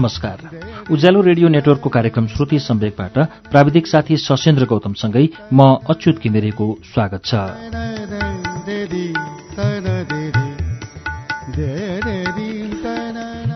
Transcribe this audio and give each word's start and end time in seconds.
नमस्कार। 0.00 0.38
उज्यालो 0.90 1.20
रेडियो 1.20 1.48
नेटवर्कको 1.48 1.88
कार्यक्रम 1.90 2.26
श्रुति 2.26 2.58
सम्वेकबाट 2.58 3.16
प्राविधिक 3.52 3.86
साथी 3.86 4.16
सशेन्द्र 4.16 4.64
गौतमसँगै 4.64 5.24
म 5.52 5.60
अच्युत 5.92 6.18
किमिरेको 6.18 6.66
स्वागत 6.84 7.22
छ। 7.24 7.32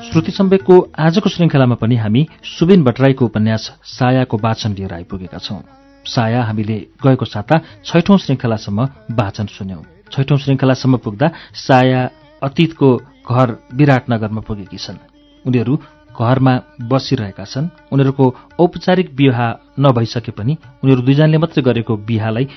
श्रुति 0.04 0.32
सम्वेकको 0.32 0.76
आजको 0.98 1.28
श्रृङ्खलामा 1.30 1.76
पनि 1.80 1.96
हामी 1.96 2.26
सुबिन 2.44 2.84
भट्टराईको 2.84 3.24
उपन्यास 3.24 3.64
सायाको 3.94 4.36
वाचन 4.44 4.74
लिएर 4.74 4.94
आइपुगेका 4.94 5.38
छौं। 5.38 5.60
साया 6.06 6.44
हामीले 6.44 6.78
गएको 7.00 7.24
साता 7.24 7.60
छैठौं 7.84 8.18
श्रृङ्खलासम्म 8.18 8.88
वाचन 9.16 9.46
सुन्यौं। 9.48 9.82
छैठौं 10.12 10.36
श्रृङ्खलासम्म 10.36 10.96
पुग्दा 11.00 11.32
साया 11.64 12.08
अतीतको 12.42 12.96
घर 13.32 13.56
विराटनगरमा 13.74 14.40
पुगेकी 14.44 14.76
छन्। 14.76 15.00
उनीहरू 15.44 15.74
घरमा 16.14 16.54
बसिरहेका 16.82 17.44
छन्। 17.44 17.68
उनीहरूको 17.92 18.24
औपचारिक 18.60 19.10
विवाह 19.14 19.40
नभइसके 19.80 20.32
पनि 20.32 20.56
उनीहरू 20.84 21.02
दुईजनाले 21.02 21.38
मात्रै 21.38 21.62
गरेको 21.62 21.96
बिहालाई 21.96 22.48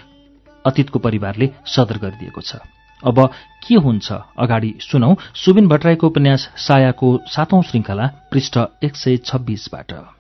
अतीतको 0.66 1.00
परिवारले 1.00 1.50
सदर 1.66 1.98
गरिदिएको 1.98 2.42
छ। 2.42 2.62
अब 3.04 3.18
के 3.68 3.76
हुन्छ? 3.76 4.08
अगाडि 4.38 4.74
सुनौ। 4.82 5.16
सुबिन 5.36 5.68
भट्टराईको 5.68 6.08
उपन्यास 6.08 6.50
सायाको 6.58 7.08
सातौं 7.28 7.62
श्रृङ्खला 7.62 8.06
पृष्ठ 8.32 8.58
एक 8.84 8.96
सय 8.96 9.18
छब्बीसबाट। 9.18 10.17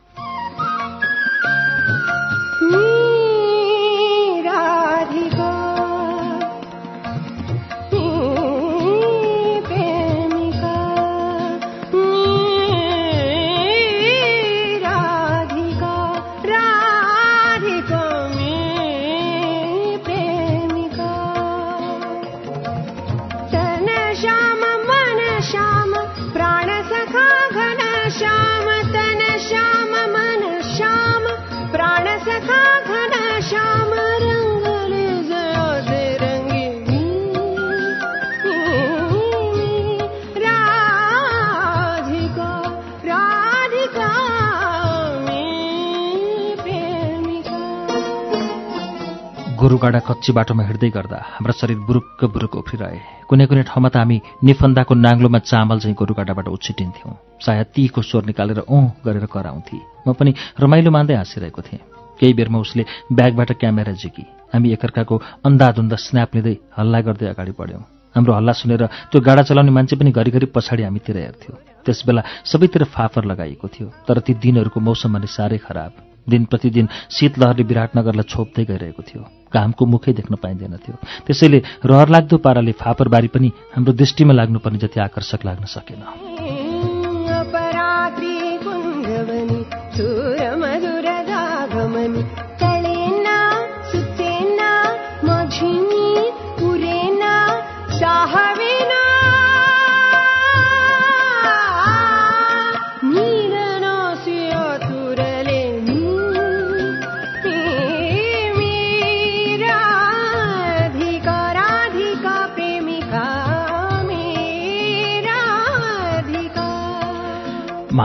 गोरुगाडा 49.88 50.03
कच्ची 50.03 50.31
बाटोमा 50.35 50.63
हिँड्दै 50.67 50.89
गर्दा 50.91 51.17
हाम्रा 51.39 51.53
शरीर 51.55 51.80
बुरुक्क 51.88 52.19
बुरुक 52.35 52.53
उफ्रिरहे। 52.59 52.99
कुनै 53.23 53.45
कुनै 53.47 53.63
ठाउँमा 53.71 53.89
त 53.89 54.03
हामी 54.03 54.17
निफन्दाको 54.43 54.93
नाङ्लोमा 54.99 55.39
चामल 55.47 55.80
झैँ 55.80 55.95
गोरुगाडाबाट 55.95 56.47
उछिटिन्थ्यौँ। 56.52 57.16
सायद 57.39 57.67
तीको 57.71 58.02
स्वर 58.03 58.27
निकालेर 58.27 58.67
औँ 58.67 58.99
गरेर 58.99 59.25
कराउँथे। 59.31 59.80
म 60.03 60.11
पनि 60.11 60.31
रमाइलो 60.59 60.91
मान्दै 60.91 61.15
हाँसिरहेको 61.15 61.61
थिएँ। 61.64 61.80
केही 62.20 62.33
बेरमा 62.36 62.59
उसले 62.59 62.83
ब्यागबाट 63.15 63.52
क्यामेरा 63.55 63.93
झिकी। 63.95 64.23
हामी 64.52 64.67
एकअर्काको 64.75 65.15
अन्धाधुन्दा 65.48 65.95
स्न्याप 65.95 66.36
लिँदै 66.36 66.55
हल्ला 66.75 66.99
गर्दै 67.08 67.27
अगाडि 67.31 67.54
बढ्यौँ। 67.55 67.83
हाम्रो 68.15 68.31
हल्ला 68.36 68.54
सुनेर 68.59 68.83
त्यो 69.08 69.23
गाडा 69.23 69.48
चलाउने 69.48 69.71
मान्छे 69.71 69.95
पनि 69.95 70.11
घरिघरि 70.11 70.52
पछाडि 70.52 70.83
हामीतिर 70.83 71.15
हेर्थ्यो। 71.15 71.54
त्यसबेला 71.87 72.21
सबैतिर 72.43 72.83
फाफर 72.92 73.23
लगाइएको 73.23 73.67
थियो 73.71 73.87
तर 74.04 74.19
ती 74.19 74.36
दिनहरूको 74.36 74.80
मौसम 74.83 75.15
भने 75.15 75.31
साह्रै 75.31 75.64
खराब। 75.64 76.06
दिन 76.30 76.45
प्रतिदिन 76.45 76.88
शीतलहरले 77.11 77.64
विराटनगरलाई 77.64 78.27
छोप्दै 78.30 78.64
गइरहेको 78.65 79.04
थियो। 79.04 79.21
घामको 79.54 79.86
मुखै 79.86 80.14
देख्न 80.14 80.36
पाइँदैन 80.36 80.77
थियो। 80.77 80.95
त्यसैले 81.27 81.60
रहर 81.86 82.10
लाग्दो 82.10 82.38
पाराले 82.38 82.71
फापरबारी 82.71 83.27
पनि 83.27 83.52
हाम्रो 83.76 83.93
दृष्टिमा 83.93 84.33
लाग्नुपर्ने 84.33 84.80
जति 84.80 84.99
आकर्षक 84.99 85.45
लाग्न 85.45 85.66
सकेन। 85.66 86.02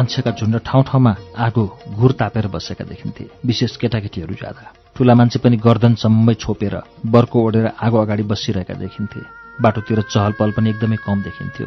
मान्छेका 0.03 0.31
झुन्ड 0.31 0.59
ठाउँ 0.67 0.83
ठाउँमा 0.83 1.15
आगो 1.39 1.65
घुर 1.95 2.13
तापेर 2.13 2.47
बसेका 2.51 2.85
देखिन्थे। 2.85 3.25
विशेष 3.47 3.77
केटाकेटीहरू 3.77 4.35
ज्यादा। 4.35 4.63
ठुला 4.97 5.15
मान्छे 5.15 5.39
पनि 5.39 5.57
गर्दनसम्मै 5.57 6.35
छोपेर 6.35 6.75
बर्को 7.07 7.39
ओढेर 7.47 7.67
आगो 7.79 7.99
अगाडि 8.03 8.23
बसिरहेका 8.23 8.75
देखिन्थे। 8.75 9.21
बाटोतिर 9.63 10.03
चहल 10.11 10.33
पहल 10.33 10.51
पनि 10.59 10.71
एकदमै 10.71 10.97
कम 11.07 11.23
देखिन्थ्यो। 11.23 11.67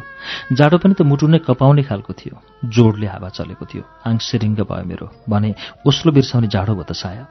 जाडो 0.52 0.76
पनि 0.78 0.94
त 0.94 1.02
मुटु 1.08 1.26
नै 1.32 1.38
कपाउने 1.48 1.82
खालको 1.88 2.12
थियो। 2.12 2.36
जोडले 2.68 3.06
हावा 3.06 3.28
चलेको 3.28 3.64
थियो। 3.64 3.82
आङ 4.04 4.18
सिरिङ्ग 4.20 4.60
भयो 4.68 4.84
मेरो। 4.84 5.06
भने 5.28 5.54
उसलो 5.88 6.12
बिर्साउने 6.12 6.48
जाडो 6.52 6.74
भयो 6.76 6.84
त 6.84 6.92
साया। 6.92 7.24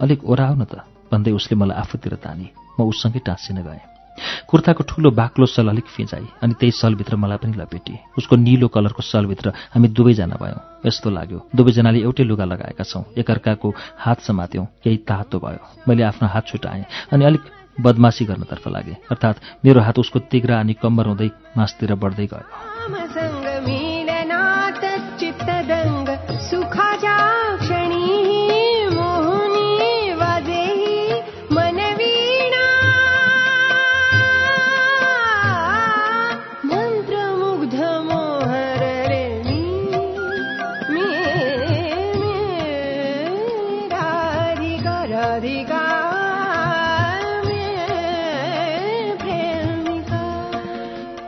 अलिक 0.00 0.24
ओराउ 0.28 0.54
न 0.60 0.64
त। 0.68 0.84
भन्दै 1.08 1.32
उसले 1.32 1.56
मलाई 1.56 1.76
आफूतिर 1.80 2.14
तानी। 2.20 2.46
म 2.76 2.84
उससँगै 2.84 3.20
टाँसिन 3.24 3.64
गएँ। 3.64 3.99
कुर्ताको 4.48 4.84
ठूलो 4.84 5.10
बाक्लो 5.10 5.46
सल 5.46 5.68
अलिक 5.68 5.86
फिजाई 5.96 6.26
अनि 6.42 6.54
त्यही 6.60 6.72
सलभित्र 6.72 7.16
मलाई 7.16 7.38
पनि 7.42 7.56
लपेटी 7.56 7.98
उसको 8.18 8.36
निलो 8.36 8.68
कलरको 8.68 9.02
सलभित्र 9.02 9.52
हामी 9.74 9.88
दुवैजना 9.88 10.36
भयौँ। 10.40 10.60
यस्तो 10.86 11.10
लाग्यो। 11.10 11.38
दुवैजनाले 11.56 12.00
एउटै 12.00 12.24
लुगा 12.24 12.44
लगाएका 12.44 12.84
छौँ। 12.84 13.04
एकअर्काको 13.18 13.74
हात 13.98 14.20
समात्यौँ। 14.20 14.66
केही 14.84 14.96
तातो 15.08 15.38
भयो। 15.38 15.60
मैले 15.88 16.02
आफ्नो 16.02 16.28
हात 16.28 16.46
छुटाएँ 16.46 16.84
अनि 17.12 17.24
अलिक 17.24 17.42
बदमासी 17.80 18.24
गर्नतर्फ 18.24 18.68
लागेँ। 18.68 18.96
अर्थात् 19.10 19.64
मेरो 19.64 19.80
हात 19.80 19.98
उसको 19.98 20.18
तिग्रा 20.30 20.60
अनि 20.60 20.74
कम्बर 20.82 21.06
हुँदै 21.06 21.30
मासतिर 21.56 21.94
बढ्दै 21.94 22.26
गयो। 22.26 23.19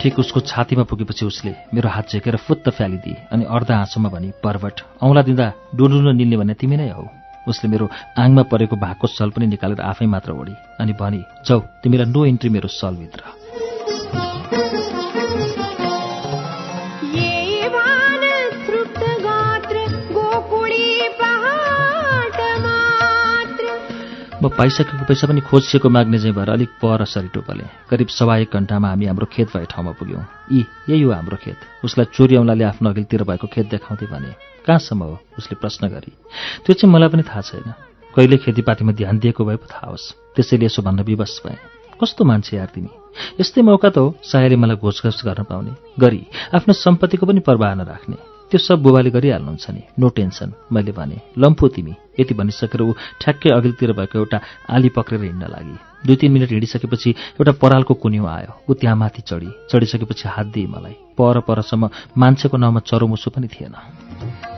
ठिक 0.03 0.19
उसको 0.19 0.41
छातीमा 0.41 0.83
पुगेपछि 0.83 1.27
उसले 1.27 1.55
मेरो 1.75 1.89
हात 1.89 2.11
झेकेर 2.11 2.37
फुत्त 2.37 2.69
फ्यालिदिए 2.69 3.17
अनि 3.33 3.45
अर्ध 3.47 3.71
हाँसोमा 3.71 4.09
भने 4.09 4.33
पर्वट 4.43 4.81
औँला 5.03 5.23
दिँदा 5.23 5.47
डुडुन 5.77 6.17
निल्ने 6.17 6.37
भने 6.37 6.55
तिमी 6.55 6.77
नै 6.77 6.89
हौ। 6.91 7.07
उसले 7.49 7.71
मेरो 7.71 7.87
आङमा 8.19 8.43
परेको 8.51 8.77
भागको 8.77 9.07
सल 9.07 9.31
पनि 9.31 9.47
निकालेर 9.47 9.81
आफै 9.81 10.07
मात्र 10.07 10.33
ओढी 10.33 10.55
अनि 10.81 10.93
भने 10.99 11.23
जाउ 11.47 11.61
तिमीलाई 11.83 12.11
नो 12.11 12.25
इन्ट्री 12.27 12.51
मेरो 12.51 12.69
सलभित्र। 12.69 13.42
म 24.43 24.49
पाइसकेको 24.51 25.07
पैसा 25.07 25.27
पनि 25.31 25.41
खोजिएको 25.47 25.89
माग्ने 25.89 26.19
चाहिँ 26.19 26.35
भएर 26.35 26.51
अलिक 26.51 26.71
पर 26.83 27.05
सरी 27.07 27.29
टोपले 27.31 27.63
करिब 27.91 28.09
सवा 28.11 28.37
एक 28.43 28.51
घन्टामा 28.51 28.89
हामी 28.89 29.07
हाम्रो 29.07 29.27
खेत 29.31 29.55
भए 29.55 29.67
ठाउँमा 29.71 29.93
पुग्यौँ। 29.95 30.23
यी 30.51 30.67
यही 30.91 31.03
हो 31.03 31.11
हाम्रो 31.13 31.37
खेत। 31.39 31.59
उसलाई 31.87 32.07
चोरी 32.11 32.37
औँलाले 32.43 32.65
आफ्नो 32.65 32.91
अघिल्तिर 32.91 33.23
भएको 33.23 33.47
खेत 33.47 33.67
देखाउँदै 33.71 34.07
भने 34.11 34.35
कहाँसम्म 34.67 35.03
हो? 35.03 35.19
उसले 35.39 35.55
प्रश्न 35.63 35.89
गरी 35.95 36.13
त्यो 36.67 36.75
चाहिँ 36.75 36.91
मलाई 36.91 37.09
पनि 37.09 37.23
थाहा 37.23 37.41
छैन। 37.41 37.71
कहिले 38.15 38.37
खेतीपातीमा 38.43 38.93
ध्यान 38.99 39.19
दिएको 39.23 39.45
भए 39.47 39.57
पो 39.63 39.67
थाहा 39.71 39.91
होस्। 39.95 40.11
त्यसैले 40.35 40.67
यसो 40.67 40.83
भन्न 40.83 41.07
विवश 41.07 41.39
भएँ। 41.47 41.59
कस्तो 42.03 42.25
मान्छे 42.27 42.57
यार 42.57 42.67
तिमी? 42.75 42.91
यस्तै 43.39 43.63
मौका 43.63 43.95
त 43.95 43.99
हो 44.03 44.19
सायरी 44.27 44.59
मलाई 44.59 44.77
घोषघोष 44.83 45.23
गर्न 45.23 45.47
पाउने। 45.47 45.71
गरी 46.03 46.27
आफ्नो 46.51 46.75
सम्पत्तिको 46.75 47.27
पनि 47.31 47.41
प्रवाह 47.47 47.75
नराख्ने। 47.79 48.32
त्यो 48.53 48.61
सब 48.61 48.83
बुबाले 48.85 49.11
गरिहाल्नुहुन्छ 49.11 49.67
नि। 49.73 49.83
नो 49.97 50.09
टेन्सन 50.13 50.53
मैले 50.73 50.93
भने। 50.93 51.17
लम्फो 51.41 51.69
तिमी 51.73 51.95
यति 52.21 52.35
भनिसकेर 52.37 52.83
ऊ 52.85 52.93
ठ्याक्कै 53.17 53.49
अघिल्तिर 53.49 53.93
भएको 53.97 54.19
एउटा 54.19 54.39
आली 54.69 54.89
पक्रेर 54.93 55.25
हिँड्न 55.25 55.49
लागि। 55.49 55.77
दुई 56.05 56.17
तिन 56.21 56.33
मिनट 56.33 56.51
हिँडिसकेपछि 56.53 57.11
एउटा 57.41 57.53
परालको 57.57 57.95
कुन्यु 57.97 58.27
आयो। 58.29 58.53
ऊ 58.69 58.73
त्यहाँ 58.77 58.97
माथि 58.97 59.23
चढी। 59.25 59.49
चढिसकेपछि 59.73 60.29
हात 60.29 60.47
दिए 60.53 60.69
मलाई। 60.69 61.17
पर 61.17 61.41
परसम्म 61.49 61.89
मान्छेको 62.13 62.57
नाउँमा 62.61 62.81
चरोमुसो 62.85 63.31
पनि 63.33 63.49
थिएन। 63.49 64.52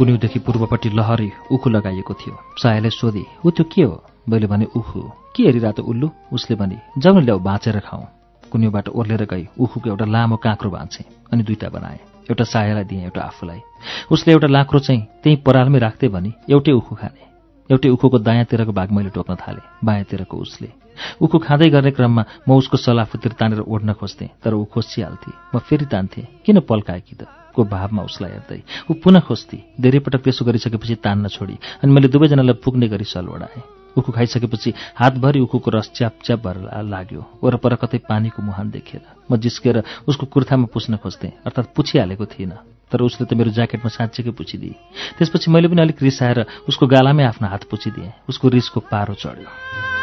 कुन्युदेखि 0.00 0.38
पूर्वपट्टि 0.38 0.88
लहरी 0.96 1.30
उखु 1.52 1.70
लगाइएको 1.70 2.14
थियो। 2.16 2.34
सायाले 2.56 2.90
सोधे 2.90 3.24
ऊ 3.44 3.50
त्यो 3.52 3.64
के 3.68 3.82
हो? 3.82 4.00
मैले 4.28 4.46
भने 4.48 4.64
उखु। 4.72 5.00
के 5.36 5.42
हेरिरहेको 5.44 5.82
उल्लु? 5.84 6.08
उसले 6.32 6.56
भने 6.56 6.80
जाउन 6.98 7.20
ल्याऊ 7.24 7.38
बाँचेर 7.38 7.78
खाउँ। 7.84 8.06
कुन्युबाट 8.52 8.88
ओर्लेर 8.88 9.24
गई 9.28 9.44
उखुको 9.60 9.90
एउटा 9.90 10.04
लामो 10.08 10.36
काँक्रो 10.40 10.70
बाँचे 10.70 11.04
अनि 11.32 11.42
दुईवटा 11.44 11.68
बनाए। 11.68 12.00
एउटा 12.32 12.44
सायालाई 12.44 12.84
दिएँ 12.84 13.04
एउटा 13.04 13.20
आफूलाई। 13.20 13.60
उसले 14.10 14.32
एउटा 14.32 14.48
लाक्रो 14.48 14.78
चाहिँ 14.80 15.06
त्यहीँ 15.22 15.42
परालमै 15.44 15.78
राख्दै 15.78 16.08
भने 16.08 16.32
एउटै 16.48 16.72
उखु 16.72 16.94
खाने। 16.96 17.22
एउटै 17.70 17.88
उखुको 17.92 18.18
दायाँतिरको 18.24 18.72
भाग 18.72 18.88
मैले 18.96 19.10
टोक्न 19.12 19.36
थालेँ 19.36 19.68
बायाँतिरको 19.84 20.36
उसले। 20.36 20.79
उखु 21.20 21.38
खाँदै 21.38 21.68
गर्ने 21.70 21.90
क्रममा 21.90 22.22
म 22.48 22.48
उसको 22.56 22.76
सलाफुतिर 22.76 23.32
तानेर 23.38 23.60
ओढ्न 23.64 23.92
खोज्थेँ 23.96 24.30
तर 24.42 24.54
ऊ 24.54 24.64
खोसिहाल्थेँ। 24.64 25.54
म 25.54 25.58
फेरि 25.58 25.86
तान्थेँ 25.86 26.44
किन 26.44 26.60
पल्काएकी 26.64 27.14
त? 27.14 27.26
को 27.50 27.64
भावमा 27.66 28.02
उसलाई 28.06 28.30
हेर्दै? 28.30 28.62
ऊ 28.90 28.92
पुनः 29.02 29.26
खोज्थे 29.26 29.58
धेरै 29.80 29.98
पटक 30.06 30.22
त्यसो 30.22 30.44
गरिसकेपछि 30.46 30.94
तान्न 31.02 31.28
छोडी 31.28 31.82
अनि 31.82 31.90
मैले 31.92 32.08
दुवैजनालाई 32.14 32.62
पुग्ने 32.62 32.86
गरी 32.88 33.04
सल 33.04 33.26
ओढाएँ 33.26 33.62
उखु 33.98 34.12
खाइसकेपछि 34.14 34.70
हातभरि 34.94 35.40
उखुको 35.42 35.70
रस 35.74 35.90
च्याप 35.90 36.22
च्याप 36.22 36.46
भएर 36.46 36.86
लाग्यो। 36.86 37.42
वरपर 37.42 37.74
कतै 37.82 37.98
पानीको 38.06 38.38
मुहान 38.38 38.70
देखेर। 38.70 39.02
म 39.26 39.36
जिस्केर 39.36 39.82
उसको 40.06 40.30
कुर्तामा 40.30 40.70
पुस्न 40.70 40.96
खोज्थेँ 41.02 41.42
अर्थात् 41.42 41.74
पुछिहालेको 41.74 42.26
थिइनँ 42.30 42.86
तर 42.86 43.02
उसले 43.02 43.26
त 43.26 43.34
मेरो 43.34 43.50
ज्याकेटमा 43.50 43.90
साँच्चैकै 43.90 44.30
पुछिदिए। 44.30 45.18
त्यसपछि 45.18 45.50
मैले 45.50 45.68
पनि 45.74 45.82
अलिक 45.82 45.98
रिसाएर 46.06 46.46
उसको 46.70 46.86
गालामै 46.86 47.24
आफ्नो 47.34 47.50
हात 47.50 47.66
पुछिदिएँ 47.66 48.30
उसको 48.30 48.48
रिसको 48.48 48.78
पारो 48.86 49.14
चढ्यो। 49.18 49.99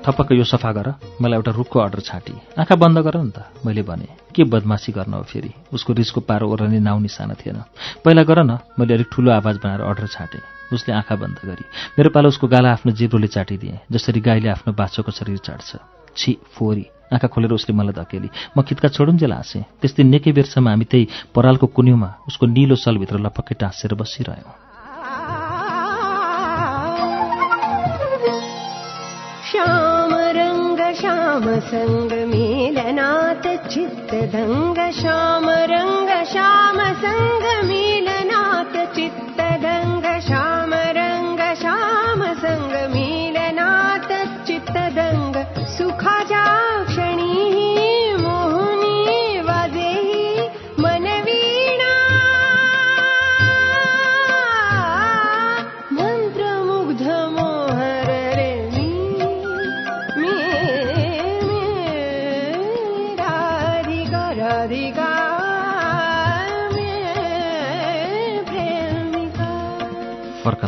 थपक्क 0.00 0.32
यो 0.32 0.44
सफा 0.44 0.70
गर 0.72 0.88
मलाई 1.20 1.36
एउटा 1.36 1.52
रुखको 1.52 1.78
अर्डर 1.78 2.00
छाँटी। 2.00 2.32
आँखा 2.58 2.74
बन्द 2.74 2.98
गर 3.04 3.16
नि 3.20 3.30
त 3.36 3.44
मैले 3.66 3.82
भने। 3.84 4.08
के 4.34 4.44
बदमासी 4.44 4.92
गर्न 4.92 5.12
हो 5.12 5.22
फेरि? 5.22 5.52
उसको 5.72 5.92
रिसको 5.92 6.20
पारो 6.24 6.48
ओर्ने 6.48 6.80
नाउँ 6.80 7.00
निसाना 7.00 7.34
थिएन। 7.36 7.60
पहिला 8.04 8.22
गर 8.24 8.42
न 8.42 8.58
मैले 8.80 8.94
अलिक 8.94 9.08
ठुलो 9.12 9.30
आवाज 9.32 9.56
बनाएर 9.60 9.80
अर्डर 9.80 10.06
छाँटेँ। 10.06 10.40
उसले 10.72 10.94
आँखा 10.94 11.14
बन्द 11.20 11.36
गरी 11.44 11.64
मेरो 11.98 12.10
पालो 12.16 12.28
उसको 12.28 12.48
गाला 12.48 12.72
आफ्नो 12.72 12.92
जिब्रोले 12.96 13.28
चाटिदिएँ 13.28 13.78
जसरी 13.92 14.20
गाईले 14.20 14.48
आफ्नो 14.48 14.72
बाछोको 14.72 15.12
शरीर 15.12 15.38
चाट्छ। 15.44 15.76
छि 16.16 16.36
फोरी! 16.56 16.86
आँखा 17.12 17.28
खोलेर 17.28 17.52
उसले 17.52 17.76
मलाई 17.76 17.92
धकेली। 17.92 18.28
म 18.56 18.62
खितका 18.62 18.88
छोडुन्जेल 18.88 19.32
हाँसेँ 19.32 19.62
त्यस्तै 19.82 20.02
निकै 20.02 20.32
बेरसम्म 20.32 20.68
हामी 20.68 20.84
त्यही 20.88 21.08
परालको 21.34 21.66
कुन्युमा 21.76 22.24
उसको 22.24 22.46
निलो 22.46 22.76
सलभित्र 22.78 23.18
लपक्कै 23.20 23.54
टाँसेर 23.60 23.94
बसिरह्यौँ। 24.00 24.70
श्यामसङ्गमेलनाथ 31.40 33.44
चित्तदङ्ग 33.72 34.78
श्यामरङ्ग 34.98 36.10
श्यामसङ्गमेलनाथ 36.32 38.74
चित्तदङ्ग 38.96 39.99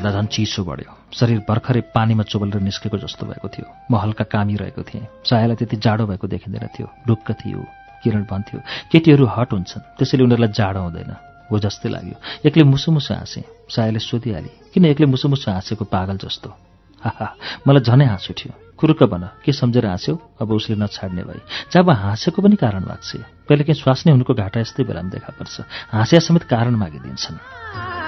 फर्कँदा 0.02 0.20
झन् 0.20 0.26
चिसो 0.26 0.62
बढ्यो। 0.64 0.92
शरीर 1.14 1.38
भर्खरै 1.46 1.80
पानीमा 1.94 2.22
चोबलेर 2.26 2.62
निस्केको 2.62 2.98
जस्तो 2.98 3.22
भएको 3.22 3.48
थियो। 3.48 3.66
म 3.90 3.94
हल्का 4.02 4.24
कामिरहेको 4.26 4.82
थिएँ। 4.82 5.06
सायालाई 5.22 5.56
त्यति 5.56 5.76
जाडो 5.78 6.06
भएको 6.10 6.26
देखिँदैन 6.26 6.66
थियो। 6.74 6.86
ढुक्क 7.06 7.28
थियो। 7.38 7.62
किरण 8.02 8.22
भन्थ्यो 8.26 8.58
केटीहरू 8.90 9.24
हट 9.30 9.52
हुन्छन्। 9.54 9.82
त्यसैले 9.98 10.22
उनीहरूलाई 10.26 10.50
जाडो 10.50 10.80
हुँदैन। 10.82 11.10
हो 11.50 11.54
जस्तै 11.54 11.88
लाग्यो। 11.88 12.16
एक्लै 12.46 12.64
मुसु 12.66 12.90
मुसु 12.90 13.14
हाँसेँ। 13.14 13.46
सायाले 13.70 14.02
सोधिहाले 14.02 14.50
किन 14.74 14.84
एक्लै 14.90 15.06
मुसु 15.06 15.28
मुसु 15.30 15.46
हाँसेको 15.50 15.84
पागल 15.86 16.16
जस्तो? 16.18 16.50
हाहा 16.98 17.26
मलाई 17.62 17.82
झनै 17.86 18.06
हाँस 18.10 18.26
उठ्यो। 18.30 18.50
कुरुक्क 18.74 19.02
भन 19.06 19.24
के 19.46 19.52
सम्झेर 19.54 19.86
हाँस्यौ? 19.86 20.18
अब 20.42 20.50
उसले 20.50 20.74
नछाड्ने 20.82 21.22
भए। 21.22 21.40
जब 21.70 21.90
हाँसेको 21.90 22.42
पनि 22.42 22.56
कारण 22.58 22.82
लाग्छ। 22.90 23.10
कहिले 23.46 23.64
काहीँ 23.64 23.78
स्वास्नी 23.78 24.10
हुनुको 24.12 24.34
घाटा 24.34 24.58
यस्तै 24.60 24.82
बेलामा 24.82 25.10
देखा 25.14 25.30
पर्छ। 25.38 25.62
हाँस्या 25.94 26.20
समेत 26.20 26.42
कारण 26.50 26.74
मागिदिन्छन्। 26.74 28.01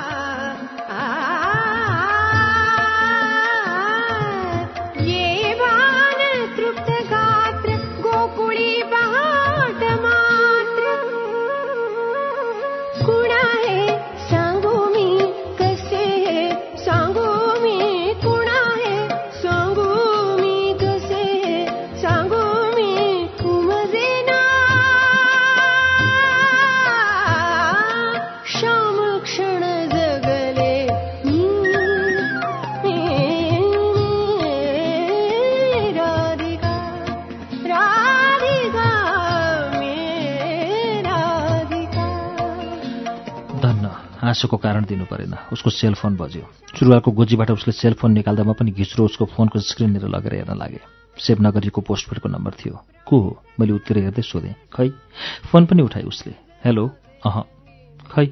हाँसोको 44.35 44.57
कारण 44.59 44.85
दिनु 44.91 45.07
परेन। 45.07 45.55
उसको 45.55 45.71
सेलफोन 45.71 46.19
बज्यो। 46.19 46.43
सुरुवालको 46.75 47.11
गोजीबाट 47.15 47.51
उसले 47.55 47.71
सेलफोन 47.71 48.13
निकाल्दामा 48.19 48.53
पनि 48.59 48.71
घिच्रो 48.75 49.05
उसको 49.07 49.25
फोनको 49.31 49.63
स्क्रिननिर 49.63 50.11
लगेर 50.11 50.35
हेर्न 50.35 50.59
लागे। 50.59 50.83
सेभ 51.15 51.39
नगरीको 51.39 51.81
पोस्टपेडको 51.87 52.29
नम्बर 52.35 52.53
थियो। 52.59 52.75
को 53.07 53.15
हो? 53.15 53.31
मैले 53.55 53.73
उत्तिर 53.79 54.11
हेर्दै 54.11 54.23
सोधेँ। 54.27 54.55
खै? 54.75 54.91
फोन 55.55 55.67
पनि 55.71 55.83
उठाएँ 55.87 56.07
उसले। 56.11 56.35
हेलो 56.67 56.91
अह। 57.23 57.47
खै? 58.11 58.27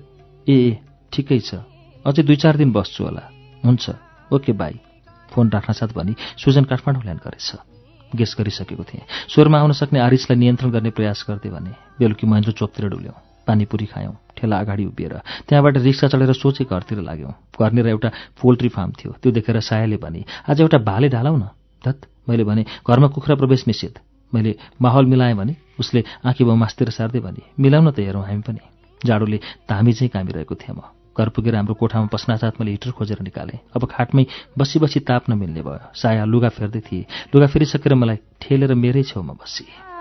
ए 0.51 0.57
ए 0.59 0.79
ठिकै 1.15 1.39
छ। 1.39 1.63
अझै 2.03 2.23
दुई 2.27 2.37
चार 2.37 2.59
दिन 2.59 2.75
बस्छु 2.75 3.07
होला। 3.07 3.23
हुन्छ। 3.63 3.95
Okay 4.35 4.53
by. 4.59 4.83
फोन 5.31 5.55
राख्न 5.55 5.71
साथ 5.71 5.95
भनी 5.95 6.19
सुजन 6.35 6.67
काठमाडौँ 6.67 7.03
ल्यान्ड 7.07 7.23
गरेछ। 7.23 7.63
गेस 8.11 8.35
गरिसकेको 8.39 8.85
थिएँ। 8.91 9.07
स्वरमा 9.31 9.59
आउन 9.63 9.73
सक्ने 9.79 10.03
आरिसलाई 10.03 10.39
नियन्त्रण 10.39 10.71
गर्ने 10.71 10.91
प्रयास 10.91 11.25
गर्दै 11.31 11.51
भने 11.55 11.73
बेलुकी 12.03 12.27
महेन्द्र 12.27 12.59
चोकतिर 12.59 12.91
डुल्यौँ। 12.91 13.32
पानीपुरी 13.47 13.87
खायौँ 13.87 14.15
ठेला 14.37 14.59
अगाडि 14.59 14.85
उभिएर। 14.85 15.15
त्यहाँबाट 15.49 15.77
रिक्सा 15.79 16.09
चढेर 16.09 16.33
सोचे 16.33 16.65
घरतिर 16.65 16.99
लाग्यौँ। 17.01 17.33
घरनिर 17.61 17.87
एउटा 17.89 18.09
पोल्ट्री 18.41 18.69
फार्म 18.69 18.91
थियो। 18.99 19.13
त्यो 19.23 19.33
देखेर 19.33 19.61
सायाले 19.61 19.97
भने 19.97 20.25
आज 20.51 20.61
एउटा 20.61 20.79
भाले 20.79 21.09
ढालौ 21.09 21.37
न 21.37 21.49
धत। 21.83 22.07
मैले 22.29 22.45
भने 22.45 22.65
घरमा 22.87 23.09
कुखुरा 23.09 23.35
प्रवेश 23.37 23.67
निषेध। 23.67 23.99
मैले 24.33 24.55
माहौल 24.83 25.07
मिलाएँ 25.07 25.35
भने 25.35 25.57
उसले 25.81 26.05
आँखी 26.25 26.45
मास्तिर 26.45 26.91
सार्दै 26.91 27.21
भने 27.21 27.43
मिलाउन 27.59 27.91
त 27.91 27.99
हेरौँ 27.99 28.25
हामी 28.25 28.43
पनि। 28.47 28.61
जाडोले 29.01 29.39
धामी 29.69 29.93
चाहिँ 29.93 30.11
कामिरहेको 30.11 30.55
थिएँ 30.55 30.77
म। 30.77 30.83
घर 31.13 31.29
पुगेर 31.29 31.55
हाम्रो 31.57 31.75
कोठामा 31.75 32.07
पस्नासाथ 32.09 32.57
मैले 32.57 32.71
हिटर 32.71 32.91
खोजेर 32.97 33.21
निकालेँ। 33.21 33.59
अब 33.77 33.85
खाटमै 33.85 34.25
बसी 34.59 34.79
बसी 34.81 35.01
ताप्न 35.05 35.37
मिल्ने 35.37 35.61
भयो। 35.61 35.93
साया 35.93 36.25
लुगा 36.25 36.49
फेर्दै 36.49 36.81
थिएँ। 36.81 37.05
लुगा 37.35 37.47
फेरिसकेर 37.53 37.95
मलाई 37.95 38.19
ठेलेर 38.41 38.75
मेरै 38.75 39.03
छेउमा 39.03 39.35
बसी। 39.37 39.92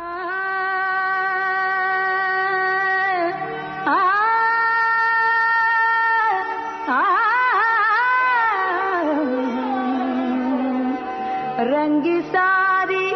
रंगी 11.64 12.22
सारी 12.22 13.12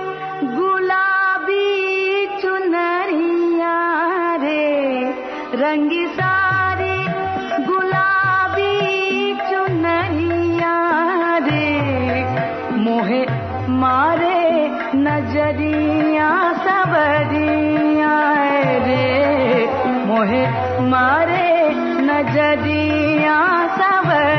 गुलाबी 0.55 1.65
चुनरिया 2.41 3.77
रे। 4.35 4.65
रंगी 5.55 6.07
सारी 6.07 6.97
गुलाबी 7.65 9.35
चुनरिया 9.35 10.75
रे। 11.37 11.71
मोहे 12.77 13.21
मारे 13.71 14.69
नजरिया 14.95 16.53
सबरिया 16.53 18.17
रे। 18.87 19.09
मोहे 20.05 20.43
मारे 20.89 21.69
नजरिया 22.01 23.67
रे 23.77 24.34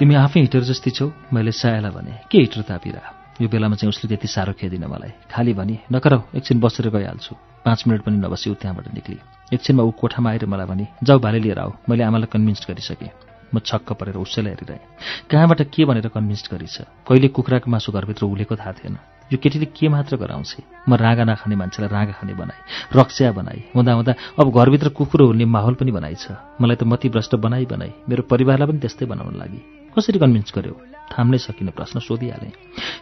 तिमी 0.00 0.14
आफै 0.16 0.40
हिटर 0.40 0.64
जस्ती 0.64 0.90
छौ। 0.96 1.12
मैले 1.28 1.52
सायालाई 1.52 1.92
भने 1.92 2.12
के 2.32 2.38
हिटर 2.40 2.64
तापिरा? 2.64 3.36
यो 3.36 3.48
बेलामा 3.52 3.76
चाहिँ 3.76 3.92
उसले 3.92 4.08
त्यति 4.08 4.28
साह्रो 4.32 4.52
खेदिन 4.56 4.88
मलाई। 4.88 5.28
खाली 5.28 5.52
भने 5.52 5.76
नकराउ 5.92 6.40
एकछिन 6.40 6.56
बसेर 6.56 6.88
गइहाल्छु। 6.88 7.36
पाँच 7.60 7.80
मिनट 7.84 8.00
पनि 8.08 8.16
नबसी 8.16 8.48
ऊ 8.48 8.54
त्यहाँबाट 8.56 8.96
निक्ली। 8.96 9.18
एकछिनमा 9.52 9.82
ऊ 9.84 9.90
कोठामा 10.00 10.30
आएर 10.30 10.46
मलाई 10.48 10.66
भने 10.72 10.86
जाऊ 11.04 11.18
भाले 11.20 11.38
लिएर 11.44 11.58
आऊ। 11.60 11.72
मैले 11.84 12.02
आमालाई 12.08 12.32
कन्भिन्स 12.32 12.64
गरिसकेँ। 12.64 13.12
म 13.52 13.60
छक्क 13.60 13.92
परेर 14.00 14.16
उसैलाई 14.16 14.56
हेरिरहेँ। 14.56 14.80
कहाँबाट 15.28 15.60
के 15.68 15.84
भनेर 15.84 16.08
कन्भिन्स 16.16 16.48
गरिछ 16.48 16.76
कहिले 17.04 17.28
कुखुराको 17.36 17.68
मासु 17.68 17.92
घरभित्र 17.92 18.24
उलेको 18.24 18.56
थाहा 18.56 18.72
थिएन। 18.80 18.96
यो 19.28 19.36
केटीले 19.36 19.68
के 19.68 19.88
मात्र 19.92 20.16
गराउँछ? 20.16 20.88
म 20.88 20.96
रागा 20.96 21.24
नखाने 21.28 21.56
मान्छेलाई 21.60 21.92
रागा 21.92 22.12
खाने 22.16 22.34
बनाएँ। 22.40 22.60
रक्स्या 22.96 23.32
बनाएँ। 23.36 23.76
हुँदा 23.76 23.92
हुँदा 24.00 24.12
अब 24.40 24.48
घरभित्र 24.48 24.88
कुकुर 24.96 25.20
हुने 25.28 25.44
माहौल 25.44 25.74
पनि 25.76 25.92
बनाइछ 25.92 26.24
मलाई 26.56 26.76
त 26.80 26.88
मतिभ्रष्ट 26.88 27.36
बनाइ 27.36 27.68
बनाई। 27.68 27.92
मेरो 28.08 28.22
परिवारलाई 28.24 28.68
पनि 28.70 28.80
त्यस्तै 28.80 29.06
बनाउन 29.06 29.36
लागि। 29.36 29.79
कसरी 29.98 30.18
कन्भिन्स 30.18 30.52
गर्यो? 30.56 30.74
थाम्नै 31.18 31.38
सकिने 31.38 31.70
प्रश्न 31.70 32.00
सोधिहालेँ। 32.00 32.52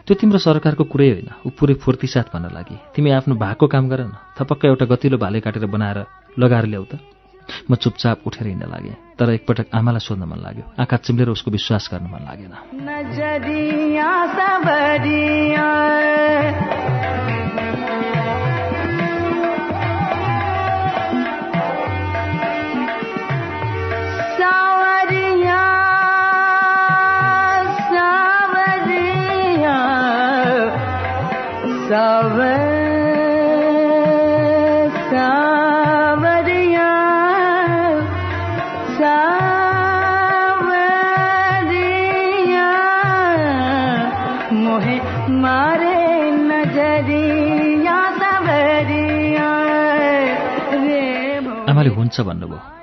त्यो 0.07 0.15
तिम्रो 0.15 0.39
सरकारको 0.39 0.85
कुरै 0.85 1.09
होइन। 1.11 1.29
ऊ 1.47 1.51
पुरै 1.51 1.75
फुर्तीसाथ 1.75 2.33
भन्न 2.35 2.55
लागि। 2.55 2.77
तिमी 2.97 3.11
आफ्नो 3.11 3.35
भएको 3.35 3.67
काम 3.67 3.89
गर 3.89 4.01
न। 4.01 4.13
थपक्क 4.39 4.65
एउटा 4.65 4.87
गतिलो 4.87 5.19
भाले 5.19 5.41
काटेर 5.41 5.67
बनाएर 5.67 5.99
लगाएर 6.39 6.65
ल्याऊ 6.65 6.85
त। 6.85 6.99
म 7.71 7.75
चुपचाप 7.75 8.19
उठेर 8.27 8.49
हिँड्न 8.49 8.67
लागेँ। 8.71 8.97
तर 9.19 9.31
एकपटक 9.31 9.67
आमालाई 9.75 10.01
सोध्न 10.01 10.25
मन 10.25 10.39
लाग्यो। 10.39 10.65
आँखा 10.81 10.97
चिम्लेर 10.97 11.29
उसको 11.29 11.51
विश्वास 11.51 11.89
गर्न 11.93 12.05
मन 12.05 12.25
लागेन। 12.25 12.53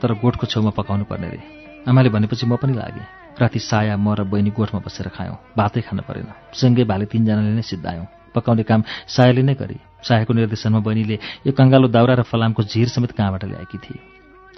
तर 0.06 0.14
गोठको 0.22 0.46
छेउमा 0.46 0.70
पकाउनु 0.78 1.10
पर्ने 1.10 1.30
रे। 1.34 1.42
आमाले 1.90 2.10
भनेपछि 2.14 2.46
म 2.46 2.62
पनि 2.62 2.78
लागेँ। 2.78 3.42
राति 3.42 3.60
साया 3.60 3.98
म 3.98 4.14
र 4.14 4.22
बहिनी 4.30 4.54
गोठमा 4.54 4.86
बसेर 4.86 5.10
खायौँ। 5.10 5.58
भातै 5.58 5.82
खान 5.82 6.06
परेन। 6.06 6.30
सँगै 6.54 6.86
भाले 6.86 7.06
तिनजनाले 7.10 7.58
नै 7.58 7.66
सिद्धायौँ। 7.66 8.06
पकाउने 8.30 8.64
काम 8.70 8.84
सायाले 9.10 9.42
नै 9.42 9.58
गरे। 9.58 9.82
सायाको 10.06 10.34
निर्देशनमा 10.38 10.80
बहिनीले 10.86 11.18
यो 11.50 11.52
कङ्गालो 11.58 11.90
दाउरा 11.90 12.22
र 12.22 12.24
फलामको 12.30 12.62
झिर 12.70 12.88
समेत 12.94 13.18
कहाँबाट 13.18 13.44
ल्याएकी 13.50 13.78
थिए? 13.82 13.98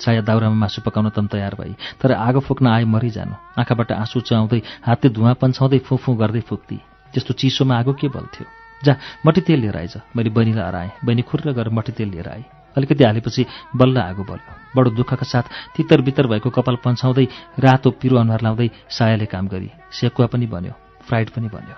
साया 0.04 0.22
दाउरामा 0.28 0.68
मासु 0.68 0.84
पकाउन 0.84 1.16
तन 1.16 1.32
तयार 1.32 1.56
भई 1.56 1.74
तर 1.96 2.12
आगो 2.12 2.44
फुक्न 2.44 2.68
आए 2.68 2.84
मरिजानु। 2.84 3.36
आँखाबाट 3.56 3.92
आँसु 4.04 4.20
चाउँदै 4.28 4.62
हातले 4.84 5.10
धुवा 5.16 5.34
पन्छाउँदै 5.40 5.80
फुफु 5.88 6.12
गर्दै 6.12 6.44
फुक्ती। 6.44 6.78
त्यस्तो 7.16 7.34
चिसोमा 7.40 7.80
आगो 7.80 7.94
के 7.96 8.12
बल्थ्यो? 8.12 8.46
जा 8.84 8.94
मट्टी 9.26 9.42
तेल 9.48 9.60
लिएर 9.64 9.78
आइज 9.80 9.96
मैले 10.12 10.30
बहिनीलाई 10.30 10.66
हराएँ। 10.68 10.92
बहिनी 11.08 11.22
खुर्र 11.24 11.56
गरेर 11.56 11.72
मट्टी 11.72 11.92
तेल 11.96 12.12
लिएर 12.12 12.30
आएँ। 12.30 12.57
अलिकति 12.78 13.04
हालेपछि 13.04 13.46
बल्ल 13.76 13.98
आगो 14.00 14.24
बल्यो 14.24 14.54
बडो 14.76 14.90
दुःखका 14.90 15.26
साथ 15.26 15.46
तितर 15.76 16.02
बितर 16.02 16.28
भएको 16.28 16.50
कपाल 16.50 16.76
पन्छाउँदै 16.86 17.26
रातो 17.60 17.90
पिरो 18.02 18.18
अनुहार 18.18 18.42
लाउँदै 18.44 18.70
सायाले 18.90 19.26
काम 19.26 19.48
गरी 19.48 19.70
सेकुवा 19.92 20.28
पनि 20.28 20.46
बन्यो 20.48 20.74
फ्राइड 21.08 21.30
पनि 21.30 21.48
बन्यो। 21.50 21.76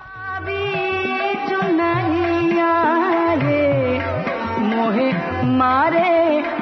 मारे 5.59 6.09